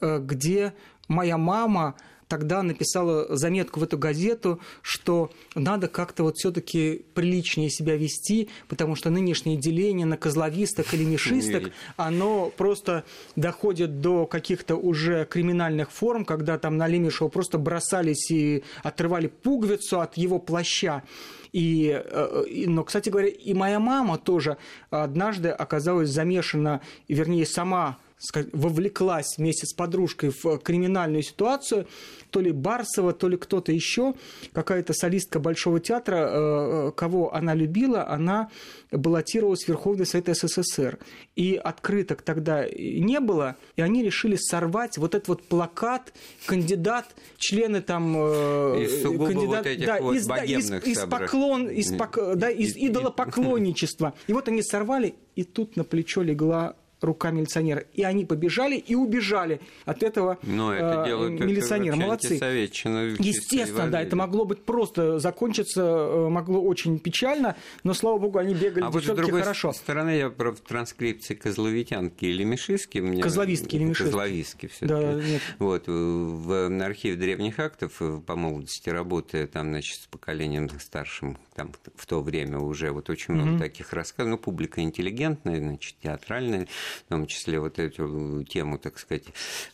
э, 0.00 0.18
где 0.20 0.74
моя 1.08 1.38
мама 1.38 1.94
тогда 2.28 2.62
написала 2.62 3.34
заметку 3.34 3.80
в 3.80 3.82
эту 3.82 3.98
газету, 3.98 4.60
что 4.82 5.30
надо 5.54 5.88
как-то 5.88 6.22
вот 6.22 6.36
все-таки 6.36 7.06
приличнее 7.14 7.70
себя 7.70 7.96
вести, 7.96 8.50
потому 8.68 8.94
что 8.94 9.10
нынешнее 9.10 9.56
деление 9.56 10.06
на 10.06 10.18
козловисток 10.18 10.92
или 10.92 11.04
мишисток, 11.04 11.72
оно 11.96 12.52
просто 12.56 13.04
доходит 13.34 14.00
до 14.00 14.26
каких-то 14.26 14.76
уже 14.76 15.24
криминальных 15.24 15.90
форм, 15.90 16.24
когда 16.24 16.58
там 16.58 16.76
на 16.76 16.86
Лемешева 16.86 17.28
просто 17.28 17.56
бросались 17.58 18.30
и 18.30 18.62
отрывали 18.82 19.28
пуговицу 19.28 20.00
от 20.00 20.18
его 20.18 20.38
плаща. 20.38 21.02
И, 21.52 21.88
э, 22.04 22.44
но, 22.66 22.84
кстати 22.84 23.08
говоря, 23.08 23.28
и 23.28 23.54
моя 23.54 23.80
мама 23.80 24.18
тоже 24.18 24.58
однажды 24.90 25.48
оказалась 25.48 26.10
замешана, 26.10 26.82
вернее, 27.08 27.46
сама 27.46 27.96
вовлеклась 28.52 29.38
вместе 29.38 29.66
с 29.66 29.72
подружкой 29.72 30.30
в 30.30 30.58
криминальную 30.58 31.22
ситуацию, 31.22 31.86
то 32.30 32.40
ли 32.40 32.50
Барсова, 32.50 33.12
то 33.12 33.28
ли 33.28 33.36
кто-то 33.36 33.72
еще, 33.72 34.14
какая-то 34.52 34.92
солистка 34.92 35.38
Большого 35.38 35.80
театра, 35.80 36.16
э, 36.16 36.88
э, 36.88 36.92
кого 36.92 37.34
она 37.34 37.54
любила, 37.54 38.08
она 38.08 38.50
баллотировалась 38.90 39.64
в 39.64 39.68
Верховный 39.68 40.04
Совет 40.04 40.36
СССР. 40.36 40.98
И 41.36 41.54
открыток 41.54 42.22
тогда 42.22 42.66
не 42.68 43.20
было, 43.20 43.56
и 43.76 43.82
они 43.82 44.02
решили 44.02 44.36
сорвать 44.36 44.98
вот 44.98 45.14
этот 45.14 45.28
вот 45.28 45.42
плакат, 45.44 46.12
кандидат, 46.46 47.06
члены 47.38 47.80
там... 47.80 48.14
Э, 48.16 48.84
из 48.84 49.02
кандидат, 49.02 49.36
вот 49.36 49.66
этих 49.66 49.86
да, 49.86 50.00
вот 50.00 50.16
из, 50.16 50.26
да, 50.26 50.44
из, 50.44 50.70
из, 50.70 50.98
поклон, 51.06 51.68
из, 51.68 51.96
пок, 51.96 52.18
да, 52.34 52.50
из 52.50 52.76
идолопоклонничества. 52.76 54.14
И 54.26 54.32
вот 54.32 54.48
они 54.48 54.62
сорвали, 54.62 55.14
и 55.36 55.44
тут 55.44 55.76
на 55.76 55.84
плечо 55.84 56.22
легла 56.22 56.74
рука 57.00 57.30
милиционера. 57.30 57.84
И 57.92 58.02
они 58.02 58.24
побежали 58.24 58.76
и 58.76 58.94
убежали 58.94 59.60
от 59.84 60.02
этого 60.02 60.38
Но 60.42 60.72
это 60.72 61.04
э, 61.08 61.28
милиционера. 61.30 61.96
Молодцы. 61.96 62.34
Естественно, 62.34 63.90
да, 63.90 64.02
это 64.02 64.16
могло 64.16 64.44
быть 64.44 64.64
просто 64.64 65.18
закончиться, 65.18 65.82
э, 65.82 66.28
могло 66.28 66.60
очень 66.62 66.98
печально, 66.98 67.56
но, 67.84 67.94
слава 67.94 68.18
богу, 68.18 68.38
они 68.38 68.54
бегали 68.54 68.84
а 68.84 68.90
вот 68.90 69.04
с 69.04 69.06
другой 69.06 69.42
хорошо. 69.42 69.72
стороны, 69.72 70.10
я 70.10 70.30
про 70.30 70.52
транскрипции 70.52 71.34
Козловитянки 71.34 72.24
или 72.24 72.44
Мишиски. 72.44 72.98
Мне... 72.98 73.22
Козловистки 73.22 73.76
или 73.76 73.84
Мишиски. 73.84 74.04
Козловистки 74.04 74.66
все 74.66 74.86
да, 74.86 75.14
нет. 75.14 75.42
Вот, 75.58 75.84
в 75.86 76.84
архиве 76.84 77.16
древних 77.16 77.58
актов 77.58 78.00
э, 78.00 78.20
по 78.24 78.36
молодости 78.36 78.88
работая 78.90 79.46
там, 79.46 79.68
значит, 79.68 80.00
с 80.00 80.06
поколением 80.06 80.68
старшим, 80.80 81.38
там 81.58 81.72
в 81.96 82.06
то 82.06 82.22
время 82.22 82.60
уже 82.60 82.92
вот 82.92 83.10
очень 83.10 83.34
много 83.34 83.50
угу. 83.54 83.58
таких 83.58 83.92
рассказов, 83.92 84.30
ну, 84.30 84.38
публика 84.38 84.80
интеллигентная, 84.80 85.58
значит, 85.58 85.96
театральная, 86.00 86.68
в 87.06 87.08
том 87.08 87.26
числе 87.26 87.58
вот 87.58 87.80
эту 87.80 88.44
тему, 88.44 88.78
так 88.78 88.96
сказать, 89.00 89.24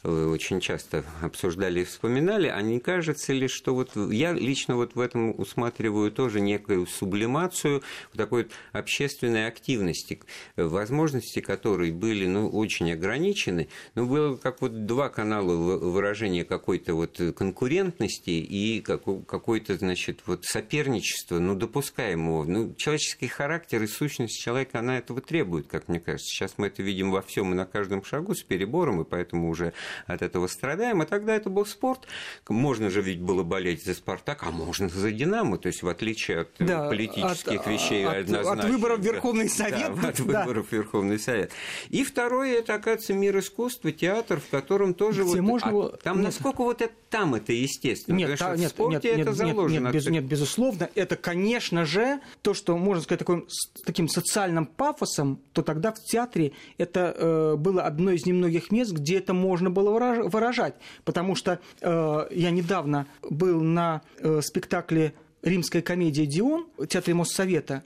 э, 0.02 0.08
очень 0.08 0.60
часто 0.60 1.04
обсуждали 1.20 1.80
и 1.80 1.84
вспоминали, 1.84 2.48
а 2.48 2.62
не 2.62 2.80
кажется 2.80 3.34
ли, 3.34 3.48
что 3.48 3.74
вот 3.74 3.94
я 3.96 4.32
лично 4.32 4.76
вот 4.76 4.94
в 4.94 5.00
этом 5.00 5.38
усматриваю 5.38 6.10
тоже 6.10 6.40
некую 6.40 6.86
сублимацию 6.86 7.82
такой 8.16 8.44
вот 8.44 8.52
общественной 8.72 9.46
активности, 9.46 10.20
возможности 10.56 11.40
которой 11.40 11.90
были, 11.92 12.26
ну, 12.26 12.48
очень 12.48 12.90
ограничены, 12.92 13.68
но 13.94 14.06
было 14.06 14.36
как 14.36 14.62
вот 14.62 14.86
два 14.86 15.10
канала 15.10 15.52
выражения 15.52 16.46
какой-то 16.46 16.94
вот 16.94 17.20
конкурентности 17.36 18.30
и 18.30 18.80
какой-то, 18.80 19.76
значит, 19.76 20.22
вот 20.24 20.46
соперничества, 20.46 21.38
ну, 21.38 21.54
допускаемого. 21.74 22.44
Ну, 22.44 22.74
человеческий 22.74 23.26
характер 23.26 23.82
и 23.82 23.86
сущность 23.88 24.38
человека, 24.38 24.78
она 24.78 24.98
этого 24.98 25.20
требует, 25.20 25.66
как 25.66 25.88
мне 25.88 25.98
кажется. 25.98 26.30
Сейчас 26.30 26.54
мы 26.56 26.68
это 26.68 26.82
видим 26.82 27.10
во 27.10 27.20
всем 27.20 27.52
и 27.52 27.54
на 27.56 27.66
каждом 27.66 28.04
шагу 28.04 28.34
с 28.34 28.42
перебором, 28.42 29.00
и 29.00 29.04
поэтому 29.04 29.50
уже 29.50 29.72
от 30.06 30.22
этого 30.22 30.46
страдаем. 30.46 31.00
А 31.00 31.06
тогда 31.06 31.34
это 31.34 31.50
был 31.50 31.66
спорт. 31.66 32.06
Можно 32.48 32.90
же 32.90 33.02
ведь 33.02 33.20
было 33.20 33.42
болеть 33.42 33.84
за 33.84 33.94
«Спартак», 33.94 34.44
а 34.44 34.50
можно 34.52 34.88
за 34.88 35.10
«Динамо». 35.10 35.58
То 35.58 35.66
есть, 35.66 35.82
в 35.82 35.88
отличие 35.88 36.42
от 36.42 36.48
э, 36.60 36.64
да, 36.64 36.88
политических 36.88 37.60
от, 37.60 37.66
вещей 37.66 38.06
от, 38.06 38.18
однозначно. 38.18 38.62
От 38.62 38.70
выборов 38.70 39.00
в 39.00 39.02
Верховный 39.02 39.48
Совет. 39.48 40.00
Да, 40.00 40.08
от 40.08 40.16
да. 40.16 40.40
выборов 40.40 40.68
в 40.68 40.72
Верховный 40.72 41.18
Совет. 41.18 41.50
И 41.88 42.04
второе, 42.04 42.58
это, 42.60 42.74
оказывается, 42.74 43.14
мир 43.14 43.36
искусства, 43.38 43.90
театр, 43.90 44.40
в 44.40 44.48
котором 44.48 44.94
тоже 44.94 45.22
Где 45.22 45.30
вот... 45.30 45.40
Можно... 45.40 45.86
А, 45.86 45.96
там 45.96 46.18
нет. 46.18 46.26
насколько 46.26 46.62
вот 46.62 46.82
это 46.82 46.92
там 47.10 47.34
это 47.34 47.52
естественно? 47.52 48.16
Нет, 48.16 48.38
та, 48.38 48.56
нет, 48.56 48.70
в 48.70 48.74
спорте 48.74 49.08
нет, 49.08 49.20
это 49.20 49.30
нет, 49.30 49.36
заложено. 49.36 49.86
Нет, 49.86 49.94
без, 49.94 50.06
нет, 50.06 50.24
безусловно. 50.24 50.88
Это, 50.94 51.16
конечно 51.16 51.63
же, 51.72 52.20
то, 52.42 52.54
что 52.54 52.76
можно 52.76 53.02
сказать 53.02 53.20
таким, 53.20 53.46
таким 53.84 54.08
социальным 54.08 54.66
пафосом, 54.66 55.40
то 55.52 55.62
тогда 55.62 55.92
в 55.92 56.00
театре 56.00 56.52
это 56.78 57.14
э, 57.16 57.56
было 57.56 57.82
одно 57.82 58.10
из 58.10 58.26
немногих 58.26 58.70
мест, 58.70 58.92
где 58.92 59.18
это 59.18 59.34
можно 59.34 59.70
было 59.70 59.90
выражать. 60.28 60.74
Потому 61.04 61.34
что 61.34 61.60
э, 61.80 62.26
я 62.30 62.50
недавно 62.50 63.06
был 63.22 63.60
на 63.60 64.02
э, 64.18 64.40
спектакле 64.42 65.14
«Римская 65.42 65.82
комедия 65.82 66.26
Дион» 66.26 66.66
в 66.76 66.86
Театре 66.86 67.14
Моссовета, 67.14 67.82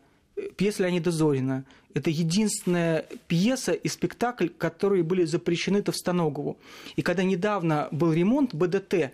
пьеса 0.56 0.82
Леонида 0.82 1.10
Зорина. 1.10 1.64
Это 1.94 2.10
единственная 2.10 3.06
пьеса 3.26 3.72
и 3.72 3.88
спектакль, 3.88 4.48
которые 4.48 5.02
были 5.02 5.24
запрещены 5.24 5.82
Товстоногову. 5.82 6.58
И 6.96 7.02
когда 7.02 7.24
недавно 7.24 7.88
был 7.90 8.12
ремонт 8.12 8.54
БДТ, 8.54 9.12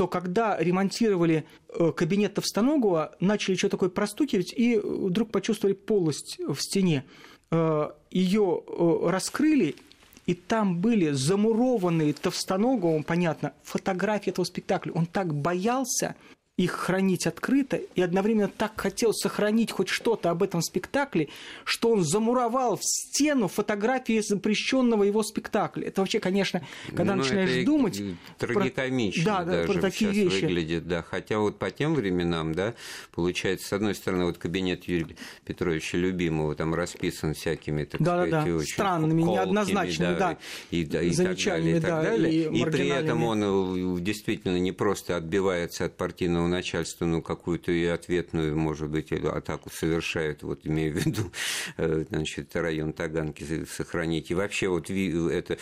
то 0.00 0.08
когда 0.08 0.56
ремонтировали 0.56 1.44
э, 1.68 1.92
кабинет 1.94 2.32
Товстоногова, 2.32 3.16
начали 3.20 3.54
что-то 3.54 3.72
такое 3.72 3.90
простукивать 3.90 4.50
и 4.56 4.78
вдруг 4.82 5.30
почувствовали 5.30 5.74
полость 5.74 6.38
в 6.38 6.56
стене. 6.58 7.04
Э, 7.50 7.90
ее 8.10 8.62
э, 8.66 9.08
раскрыли, 9.10 9.76
и 10.24 10.32
там 10.32 10.78
были 10.78 11.10
замурованные 11.10 12.14
Товстоноговым, 12.14 13.04
понятно, 13.04 13.52
фотографии 13.62 14.30
этого 14.30 14.46
спектакля. 14.46 14.92
Он 14.92 15.04
так 15.04 15.34
боялся, 15.34 16.16
их 16.60 16.72
хранить 16.72 17.26
открыто, 17.26 17.76
и 17.76 18.02
одновременно 18.02 18.48
так 18.48 18.78
хотел 18.78 19.14
сохранить 19.14 19.72
хоть 19.72 19.88
что-то 19.88 20.30
об 20.30 20.42
этом 20.42 20.60
спектакле, 20.60 21.28
что 21.64 21.90
он 21.90 22.04
замуровал 22.04 22.76
в 22.76 22.82
стену 22.84 23.48
фотографии 23.48 24.20
запрещенного 24.20 25.04
его 25.04 25.22
спектакля. 25.22 25.88
Это 25.88 26.02
вообще, 26.02 26.20
конечно, 26.20 26.62
когда 26.94 27.14
ну, 27.14 27.22
начинаешь 27.22 27.64
думать... 27.64 28.02
Трагикомично 28.36 29.24
про... 29.24 29.30
да, 29.30 29.44
да, 29.44 29.52
даже 29.52 29.72
про 29.72 29.80
такие 29.80 30.10
вещи. 30.10 30.44
выглядит, 30.44 30.86
да. 30.86 31.02
Хотя 31.02 31.38
вот 31.38 31.58
по 31.58 31.70
тем 31.70 31.94
временам, 31.94 32.54
да, 32.54 32.74
получается, 33.12 33.68
с 33.68 33.72
одной 33.72 33.94
стороны, 33.94 34.26
вот 34.26 34.36
кабинет 34.36 34.84
Юрия 34.84 35.16
Петровича 35.46 35.96
Любимого 35.96 36.54
там 36.54 36.74
расписан 36.74 37.32
всякими, 37.32 37.84
так 37.84 38.02
да, 38.02 38.16
сказать, 38.16 38.30
да, 38.30 38.44
да. 38.44 38.54
очень 38.54 38.74
странными, 38.74 39.22
колкими, 39.22 39.44
неоднозначными, 39.44 40.18
да, 40.18 40.38
и, 40.70 40.84
да, 40.84 41.00
и, 41.00 41.14
так 41.14 41.38
далее, 41.38 41.76
и 41.78 41.80
так 41.80 41.90
да, 41.90 42.02
далее. 42.02 42.32
И, 42.34 42.60
и 42.60 42.64
при 42.66 42.88
этом 42.88 43.24
он 43.24 43.96
э, 43.96 44.00
действительно 44.00 44.58
не 44.58 44.72
просто 44.72 45.16
отбивается 45.16 45.86
от 45.86 45.96
партийного 45.96 46.49
начальство 46.50 47.04
ну, 47.04 47.22
какую-то 47.22 47.72
и 47.72 47.84
ответную, 47.86 48.56
может 48.56 48.88
быть, 48.90 49.12
атаку 49.12 49.70
совершает, 49.70 50.42
вот 50.42 50.60
имею 50.64 50.94
в 50.94 50.96
виду, 50.96 51.32
э, 51.76 52.04
значит, 52.08 52.54
район 52.54 52.92
Таганки 52.92 53.64
сохранить. 53.64 54.30
И 54.30 54.34
вообще 54.34 54.68
вот 54.68 54.90
это 54.90 55.58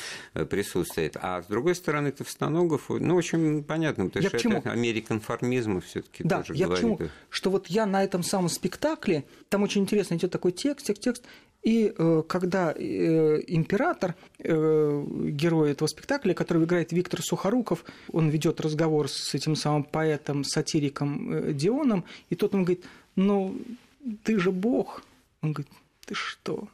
присутствует. 0.50 1.16
А 1.20 1.42
с 1.42 1.46
другой 1.46 1.74
стороны, 1.74 2.08
это 2.08 2.18
Товстоногов, 2.18 2.88
ну, 2.88 3.14
очень 3.14 3.62
понятно, 3.62 4.06
потому 4.06 4.22
я 4.24 4.38
что 4.38 4.50
это 4.50 4.72
американформизм 4.72 5.80
все 5.80 6.02
таки 6.02 6.24
да, 6.24 6.38
тоже 6.38 6.54
я 6.54 6.66
говорит. 6.66 6.98
Почему? 6.98 7.10
Что 7.30 7.50
вот 7.50 7.66
я 7.68 7.86
на 7.86 8.02
этом 8.02 8.22
самом 8.22 8.48
спектакле, 8.48 9.24
там 9.48 9.62
очень 9.62 9.82
интересно 9.82 10.14
идет 10.14 10.30
такой 10.30 10.52
текст, 10.52 10.86
текст, 10.86 11.02
текст, 11.02 11.24
и 11.62 11.92
э, 11.96 12.22
когда 12.28 12.72
э, 12.72 13.42
император, 13.46 14.14
э, 14.38 15.04
герой 15.30 15.72
этого 15.72 15.88
спектакля, 15.88 16.32
который 16.32 16.64
играет 16.64 16.92
Виктор 16.92 17.20
Сухоруков, 17.20 17.84
он 18.12 18.28
ведет 18.28 18.60
разговор 18.60 19.08
с 19.08 19.34
этим 19.34 19.56
самым 19.56 19.84
поэтом, 19.84 20.44
сатириком 20.44 21.54
Дионом, 21.56 22.04
и 22.30 22.36
тот 22.36 22.52
ему 22.52 22.64
говорит, 22.64 22.84
ну, 23.16 23.56
ты 24.22 24.38
же 24.38 24.52
бог. 24.52 25.02
Он 25.42 25.52
говорит, 25.52 25.72
ты 26.06 26.14
что? 26.14 26.68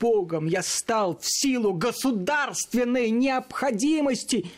Богом 0.00 0.46
я 0.46 0.62
стал 0.62 1.16
в 1.16 1.24
силу 1.24 1.72
государственной 1.72 3.10
необходимости. 3.10 4.50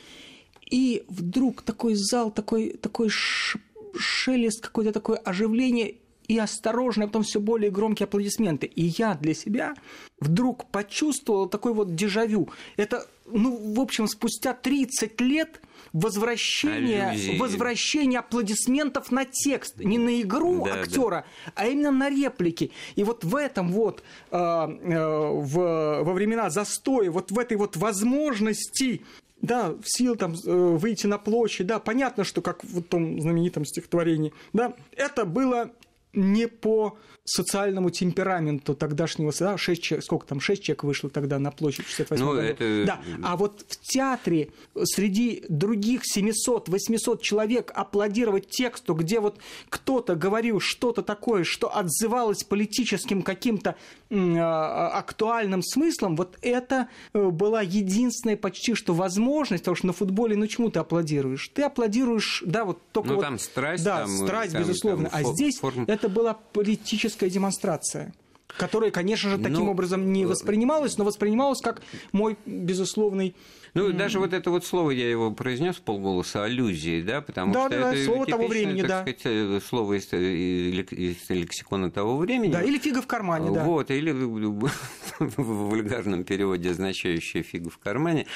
И 0.70 1.04
вдруг 1.08 1.62
такой 1.62 1.94
зал, 1.94 2.30
такой, 2.30 2.70
такой 2.70 3.10
шелест, 3.10 4.62
какое-то 4.62 4.92
такое 4.92 5.18
оживление– 5.18 5.96
и 6.28 6.38
осторожно, 6.38 7.04
а 7.04 7.06
потом 7.06 7.22
все 7.22 7.40
более 7.40 7.70
громкие 7.70 8.04
аплодисменты. 8.04 8.66
И 8.66 8.84
я 8.98 9.14
для 9.14 9.34
себя 9.34 9.74
вдруг 10.20 10.66
почувствовал 10.66 11.48
такой 11.48 11.72
вот 11.72 11.94
дежавю. 11.94 12.50
Это, 12.76 13.06
ну, 13.26 13.74
в 13.74 13.80
общем, 13.80 14.06
спустя 14.06 14.52
30 14.52 15.20
лет 15.22 15.60
возвращение, 15.94 17.38
возвращение 17.38 18.18
аплодисментов 18.18 19.10
на 19.10 19.24
текст, 19.24 19.78
не 19.78 19.96
на 19.96 20.20
игру 20.20 20.66
да, 20.66 20.80
актера, 20.80 21.24
да. 21.46 21.52
а 21.54 21.66
именно 21.66 21.90
на 21.90 22.10
реплики. 22.10 22.72
И 22.94 23.04
вот 23.04 23.24
в 23.24 23.34
этом 23.34 23.72
вот, 23.72 24.02
э, 24.30 24.36
э, 24.36 25.28
в, 25.32 26.02
во 26.02 26.12
времена 26.12 26.50
застоя, 26.50 27.10
вот 27.10 27.30
в 27.30 27.38
этой 27.38 27.56
вот 27.56 27.76
возможности 27.76 29.02
да, 29.40 29.70
в 29.70 29.84
сил 29.84 30.16
там 30.16 30.34
э, 30.34 30.50
выйти 30.52 31.06
на 31.06 31.16
площадь, 31.16 31.66
да, 31.66 31.78
понятно, 31.78 32.24
что 32.24 32.42
как 32.42 32.64
в 32.64 32.82
том 32.82 33.20
знаменитом 33.20 33.64
стихотворении, 33.64 34.32
да, 34.52 34.74
это 34.96 35.24
было 35.24 35.70
не 36.12 36.48
по 36.48 36.98
социальному 37.28 37.90
темпераменту 37.90 38.74
тогдашнего, 38.74 39.32
да, 39.38 39.58
6 39.58 39.82
человек, 39.82 40.04
сколько 40.04 40.26
там, 40.26 40.40
6 40.40 40.62
человек 40.62 40.84
вышло 40.84 41.10
тогда 41.10 41.38
на 41.38 41.50
площадь 41.50 41.86
в 41.86 41.88
68 41.90 42.24
ну, 42.24 42.32
году. 42.32 42.46
Это... 42.46 42.84
Да, 42.86 43.00
а 43.22 43.36
вот 43.36 43.64
в 43.68 43.76
театре 43.80 44.48
среди 44.84 45.44
других 45.48 46.02
700-800 46.16 47.20
человек 47.20 47.70
аплодировать 47.74 48.48
тексту, 48.48 48.94
где 48.94 49.20
вот 49.20 49.38
кто-то 49.68 50.14
говорил 50.14 50.60
что-то 50.60 51.02
такое, 51.02 51.44
что 51.44 51.74
отзывалось 51.74 52.44
политическим 52.44 53.22
каким-то 53.22 53.76
а, 54.10 54.88
актуальным 54.94 55.62
смыслом, 55.62 56.16
вот 56.16 56.38
это 56.40 56.88
э, 57.12 57.28
была 57.28 57.60
единственная 57.60 58.36
почти 58.36 58.74
что 58.74 58.94
возможность, 58.94 59.64
потому 59.64 59.76
что 59.76 59.86
на 59.88 59.92
футболе, 59.92 60.34
ну 60.34 60.46
чему 60.46 60.70
ты 60.70 60.78
аплодируешь? 60.78 61.48
Ты 61.48 61.62
аплодируешь, 61.62 62.42
да, 62.46 62.64
вот 62.64 62.80
только 62.92 63.10
ну, 63.10 63.14
вот... 63.16 63.22
там 63.22 63.38
страсть, 63.38 63.84
да, 63.84 63.98
там, 63.98 64.08
страсть, 64.08 64.52
там, 64.52 64.62
безусловно. 64.62 65.10
Там, 65.10 65.20
а 65.20 65.32
здесь 65.34 65.58
форм... 65.58 65.84
это 65.98 66.08
была 66.08 66.34
политическая 66.34 67.28
демонстрация. 67.28 68.14
Которое, 68.46 68.90
конечно 68.90 69.30
же, 69.30 69.36
таким 69.36 69.66
ну, 69.66 69.70
образом 69.70 70.10
не 70.10 70.24
воспринималось, 70.24 70.96
но 70.96 71.04
воспринималось 71.04 71.60
как 71.60 71.82
мой 72.12 72.38
безусловный 72.46 73.36
ну, 73.74 73.88
mm-hmm. 73.88 73.92
даже 73.92 74.18
вот 74.18 74.32
это 74.32 74.50
вот 74.50 74.64
слово, 74.64 74.90
я 74.90 75.08
его 75.08 75.30
произнес 75.30 75.76
полголоса, 75.76 76.44
аллюзии, 76.44 77.02
да, 77.02 77.20
потому 77.20 77.52
да, 77.52 77.66
что 77.66 77.70
да, 77.70 77.92
это 77.92 78.04
слово 78.04 78.26
того 78.26 78.46
времени, 78.46 78.80
так 78.80 78.88
да. 78.88 79.00
сказать, 79.02 79.20
э, 79.24 79.60
слово 79.66 79.98
из, 79.98 80.12
э, 80.12 80.18
из 80.18 81.30
лексикона 81.30 81.90
того 81.90 82.16
времени. 82.16 82.52
Да, 82.52 82.62
или 82.62 82.78
фига 82.78 83.02
в 83.02 83.06
кармане, 83.06 83.50
да. 83.52 83.64
Вот, 83.64 83.90
или 83.90 84.10
в 84.10 84.70
вульгарном 85.18 86.24
переводе 86.24 86.70
означающее 86.70 87.42
фигу 87.42 87.70
в 87.70 87.78
кармане. 87.78 88.26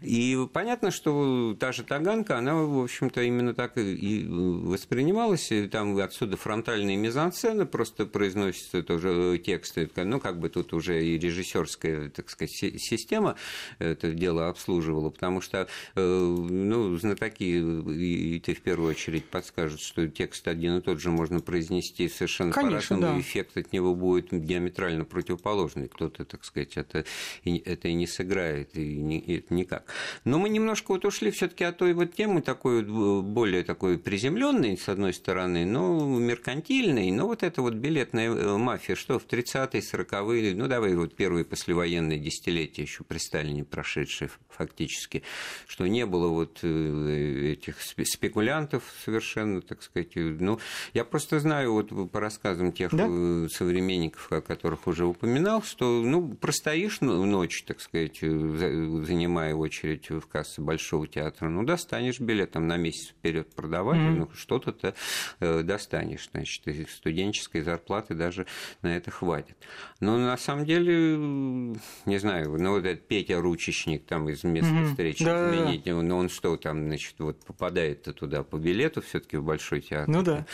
И 0.00 0.38
понятно, 0.52 0.90
что 0.90 1.56
та 1.58 1.72
же 1.72 1.82
Таганка, 1.82 2.38
она, 2.38 2.54
в 2.54 2.84
общем-то, 2.84 3.22
именно 3.22 3.54
так 3.54 3.76
и 3.76 4.26
воспринималась. 4.28 5.50
И 5.52 5.66
там 5.68 5.96
отсюда 5.98 6.36
фронтальные 6.36 6.96
мизансцены 6.96 7.66
просто 7.66 8.06
произносятся 8.06 8.82
тоже 8.82 9.40
тексты. 9.44 9.88
Ну, 9.96 10.20
как 10.20 10.38
бы 10.38 10.48
тут 10.48 10.72
уже 10.72 11.04
и 11.04 11.18
режиссерская, 11.18 12.10
так 12.10 12.30
сказать, 12.30 12.52
система 12.52 13.36
это 13.78 14.12
дело 14.12 14.48
обслуживает 14.48 14.81
обслуживала, 14.82 15.10
потому 15.10 15.40
что 15.40 15.68
э, 15.94 16.00
ну, 16.00 16.96
знатоки, 16.96 17.42
и 17.44 18.40
ты 18.40 18.54
в 18.54 18.60
первую 18.60 18.90
очередь 18.90 19.24
подскажут, 19.24 19.80
что 19.80 20.06
текст 20.08 20.48
один 20.48 20.78
и 20.78 20.80
тот 20.80 21.00
же 21.00 21.10
можно 21.10 21.40
произнести 21.40 22.08
совершенно 22.08 22.52
по-разному, 22.52 23.02
да. 23.02 23.20
эффект 23.20 23.56
от 23.56 23.72
него 23.72 23.94
будет 23.94 24.28
диаметрально 24.30 25.04
противоположный. 25.04 25.88
Кто-то, 25.88 26.24
так 26.24 26.44
сказать, 26.44 26.76
это, 26.76 27.04
это 27.44 27.88
и 27.88 27.94
не 27.94 28.06
сыграет, 28.06 28.76
и, 28.76 28.96
не, 28.96 29.18
и 29.18 29.38
это 29.38 29.54
никак. 29.54 29.92
Но 30.24 30.38
мы 30.38 30.48
немножко 30.48 30.92
вот 30.92 31.04
ушли 31.04 31.30
все 31.30 31.48
таки 31.48 31.64
от 31.64 31.78
той 31.78 31.94
вот 31.94 32.14
темы, 32.14 32.42
такой 32.42 32.82
более 32.82 33.62
такой 33.62 33.98
приземленной, 33.98 34.76
с 34.76 34.88
одной 34.88 35.14
стороны, 35.14 35.64
но 35.64 36.06
меркантильной, 36.06 37.10
но 37.10 37.26
вот 37.26 37.42
это 37.42 37.62
вот 37.62 37.74
билетная 37.74 38.30
э, 38.30 38.56
мафия, 38.56 38.96
что 38.96 39.18
в 39.18 39.26
30-е, 39.26 39.80
40-е, 39.80 40.54
ну 40.54 40.66
давай 40.66 40.94
вот 40.94 41.14
первые 41.14 41.44
послевоенные 41.44 42.18
десятилетия 42.18 42.82
еще 42.82 43.04
при 43.04 43.18
Сталине 43.18 43.64
прошедшие 43.64 44.30
фактически, 44.48 44.71
что 45.66 45.86
не 45.86 46.06
было 46.06 46.28
вот 46.28 46.60
э, 46.62 47.52
этих 47.52 47.76
спекулянтов 47.80 48.82
совершенно, 49.04 49.60
так 49.62 49.82
сказать. 49.82 50.12
Ну, 50.14 50.58
я 50.94 51.04
просто 51.04 51.40
знаю 51.40 51.72
вот 51.72 52.10
по 52.10 52.20
рассказам 52.20 52.72
тех 52.72 52.94
да? 52.94 53.06
Э, 53.08 53.48
современников, 53.50 54.30
о 54.32 54.40
которых 54.40 54.86
уже 54.86 55.06
упоминал, 55.06 55.62
что, 55.62 56.02
ну, 56.02 56.34
простоишь 56.34 57.00
ночь, 57.00 57.64
так 57.64 57.80
сказать, 57.80 58.18
э, 58.22 58.28
занимая 59.06 59.54
очередь 59.54 60.10
в 60.10 60.26
кассе 60.26 60.60
Большого 60.62 61.06
театра, 61.06 61.48
ну, 61.48 61.64
достанешь 61.64 62.20
билет 62.20 62.52
там 62.52 62.66
на 62.66 62.76
месяц 62.76 63.08
вперед 63.08 63.54
продавать, 63.54 63.98
mm-hmm. 63.98 64.16
ну, 64.16 64.30
что-то 64.34 64.72
ты 64.72 64.94
достанешь, 65.62 66.28
значит, 66.32 66.66
и 66.68 66.86
студенческой 66.86 67.62
зарплаты 67.62 68.14
даже 68.14 68.46
на 68.82 68.96
это 68.96 69.10
хватит. 69.10 69.56
Но 70.00 70.18
на 70.18 70.36
самом 70.36 70.64
деле, 70.64 71.16
не 72.06 72.18
знаю, 72.18 72.56
ну, 72.58 72.72
вот 72.72 72.84
этот 72.84 73.06
Петя 73.06 73.40
Ручечник 73.40 74.04
там 74.04 74.28
из 74.28 74.44
место 74.70 74.90
встречи 74.90 75.24
да, 75.24 75.50
изменить. 75.50 75.84
Да, 75.84 76.02
Но 76.02 76.18
он 76.18 76.28
что 76.28 76.56
там, 76.56 76.86
значит, 76.86 77.14
вот 77.18 77.38
попадает-то 77.44 78.12
туда 78.12 78.42
по 78.42 78.56
билету 78.56 79.02
все-таки 79.02 79.36
в 79.36 79.44
Большой 79.44 79.80
театр. 79.80 80.08
Ну 80.08 80.22
да. 80.22 80.46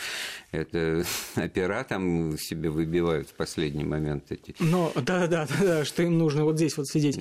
Это 0.51 1.03
опера 1.35 1.83
там 1.83 2.37
себе 2.37 2.69
выбивают 2.69 3.29
в 3.29 3.33
последний 3.33 3.83
момент 3.83 4.31
эти. 4.31 4.55
Но 4.59 4.91
да, 4.95 5.27
да, 5.27 5.47
да, 5.47 5.65
да, 5.65 5.85
что 5.85 6.03
им 6.03 6.17
нужно 6.17 6.43
вот 6.43 6.55
здесь 6.55 6.77
вот 6.77 6.87
сидеть. 6.87 7.19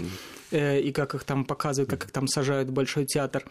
Э, 0.51 0.81
и 0.81 0.92
как 0.92 1.14
их 1.14 1.24
там 1.24 1.44
показывают, 1.44 1.90
как 1.90 2.05
их 2.05 2.11
там 2.11 2.27
сажают 2.27 2.70
в 2.70 2.72
Большой 2.72 3.05
театр. 3.05 3.44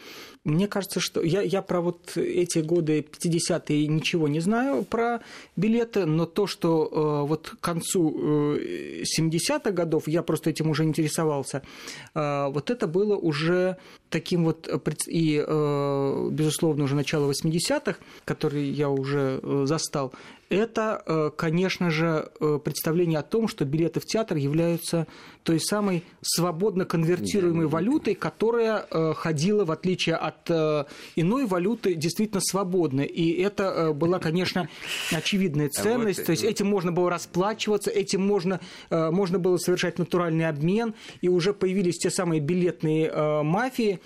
Мне 0.43 0.67
кажется, 0.67 0.99
что 0.99 1.21
я, 1.21 1.41
я 1.41 1.61
про 1.61 1.81
вот 1.81 2.15
эти 2.15 2.59
годы 2.59 3.01
50-е 3.01 3.87
ничего 3.87 4.27
не 4.27 4.39
знаю 4.39 4.83
про 4.83 5.21
билеты, 5.55 6.05
но 6.05 6.25
то, 6.25 6.47
что 6.47 7.23
э, 7.23 7.27
вот 7.27 7.49
к 7.49 7.59
концу 7.59 8.55
э, 8.57 9.03
70-х 9.03 9.71
годов, 9.71 10.07
я 10.07 10.23
просто 10.23 10.49
этим 10.49 10.69
уже 10.69 10.83
интересовался, 10.83 11.61
э, 12.15 12.47
вот 12.49 12.69
это 12.69 12.87
было 12.87 13.15
уже 13.27 13.75
таким 14.09 14.45
вот, 14.45 14.67
э, 14.67 14.79
и, 15.07 15.43
э, 15.45 16.29
безусловно, 16.31 16.83
уже 16.85 16.95
начало 16.95 17.27
80-х, 17.27 17.99
которые 18.25 18.71
я 18.71 18.89
уже 18.89 19.39
э, 19.43 19.63
застал, 19.65 20.13
это, 20.49 21.03
э, 21.05 21.31
конечно 21.35 21.91
же, 21.91 22.29
э, 22.39 22.59
представление 22.63 23.19
о 23.19 23.23
том, 23.23 23.47
что 23.47 23.65
билеты 23.65 23.99
в 23.99 24.05
театр 24.05 24.37
являются 24.37 25.05
той 25.43 25.59
самой 25.59 26.03
свободно 26.21 26.85
конвертируемой 26.85 27.67
валютой, 27.67 28.15
которая 28.15 28.85
э, 28.89 29.13
ходила, 29.13 29.65
в 29.65 29.71
отличие 29.71 30.15
от 30.15 30.49
иной 31.15 31.45
валюты, 31.45 31.95
действительно 31.95 32.41
свободно. 32.41 33.01
И 33.01 33.31
это 33.41 33.91
была, 33.93 34.19
конечно, 34.19 34.69
очевидная 35.11 35.69
ценность. 35.69 36.25
То 36.25 36.31
есть 36.31 36.43
этим 36.43 36.67
можно 36.67 36.91
было 36.91 37.09
расплачиваться, 37.09 37.89
этим 37.89 38.25
можно, 38.25 38.59
можно 38.89 39.39
было 39.39 39.57
совершать 39.57 39.99
натуральный 39.99 40.47
обмен, 40.47 40.93
и 41.21 41.29
уже 41.29 41.53
появились 41.53 41.97
те 41.97 42.09
самые 42.09 42.39
билетные 42.39 43.43
мафии, 43.43 43.99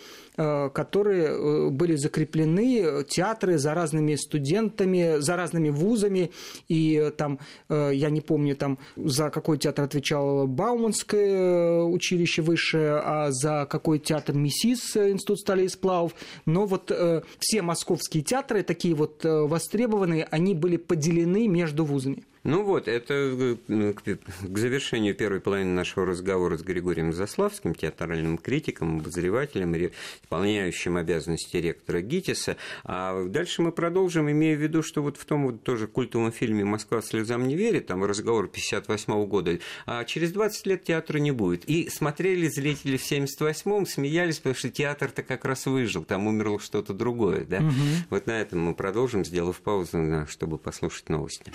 которые 0.73 1.27
э, 1.27 1.69
были 1.69 1.95
закреплены, 1.95 3.03
театры 3.03 3.57
за 3.57 3.73
разными 3.73 4.15
студентами, 4.15 5.19
за 5.19 5.35
разными 5.35 5.69
вузами, 5.69 6.31
и 6.67 6.95
э, 6.95 7.11
там, 7.11 7.39
я 7.69 8.09
не 8.09 8.21
помню, 8.21 8.55
там 8.55 8.77
за 8.95 9.29
какой 9.29 9.57
театр 9.57 9.85
отвечал 9.85 10.47
Бауманское 10.47 11.83
училище 11.83 12.41
высшее, 12.41 13.01
а 13.03 13.31
за 13.31 13.67
какой 13.69 13.99
театр 13.99 14.35
МИСИС, 14.35 14.97
Институт 14.97 15.39
стали 15.39 15.65
и 15.65 15.67
сплавов, 15.67 16.13
но 16.45 16.65
вот 16.65 16.91
все 17.39 17.61
московские 17.61 18.23
театры, 18.23 18.63
такие 18.63 18.95
вот 18.95 19.23
востребованные, 19.23 20.27
они 20.31 20.55
были 20.55 20.77
поделены 20.77 21.47
между 21.47 21.85
вузами. 21.85 22.23
Ну 22.43 22.63
вот, 22.63 22.87
это 22.87 23.13
э, 23.13 23.93
к 23.93 24.57
завершению 24.57 25.13
первой 25.13 25.41
половины 25.41 25.75
нашего 25.75 26.07
разговора 26.07 26.57
с 26.57 26.63
Григорием 26.63 27.13
Заславским, 27.13 27.75
театральным 27.75 28.39
критиком, 28.39 28.99
обозревателем, 28.99 29.91
исполняющим 30.23 30.97
обязанности 30.97 31.57
ректора 31.57 32.01
ГИТИСа. 32.01 32.57
А 32.83 33.25
дальше 33.25 33.61
мы 33.61 33.71
продолжим, 33.71 34.29
имея 34.31 34.57
в 34.57 34.59
виду, 34.59 34.81
что 34.81 35.03
вот 35.03 35.17
в 35.17 35.25
том 35.25 35.45
вот 35.45 35.63
тоже 35.63 35.85
культовом 35.85 36.31
фильме 36.31 36.65
«Москва 36.65 37.03
слезам 37.03 37.47
не 37.47 37.55
верит», 37.55 37.85
там 37.87 38.03
разговор 38.03 38.47
58 38.47 39.25
года, 39.27 39.59
а 39.85 40.03
через 40.05 40.31
20 40.31 40.65
лет 40.65 40.83
театра 40.83 41.19
не 41.19 41.31
будет. 41.31 41.65
И 41.65 41.89
смотрели 41.89 42.47
зрители 42.47 42.97
в 42.97 43.03
78-м, 43.03 43.85
смеялись, 43.85 44.37
потому 44.37 44.55
что 44.55 44.71
театр-то 44.71 45.21
как 45.21 45.45
раз 45.45 45.67
выжил, 45.67 46.03
там 46.03 46.25
умерло 46.25 46.59
что-то 46.59 46.93
другое. 46.93 47.45
Да? 47.45 47.57
Угу. 47.57 47.73
Вот 48.09 48.25
на 48.25 48.41
этом 48.41 48.61
мы 48.61 48.73
продолжим, 48.73 49.23
сделав 49.23 49.59
паузу, 49.61 50.25
чтобы 50.27 50.57
послушать 50.57 51.09
новости. 51.09 51.51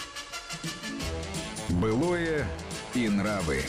Былое 1.68 2.46
и 2.94 3.08
нравы. 3.08 3.62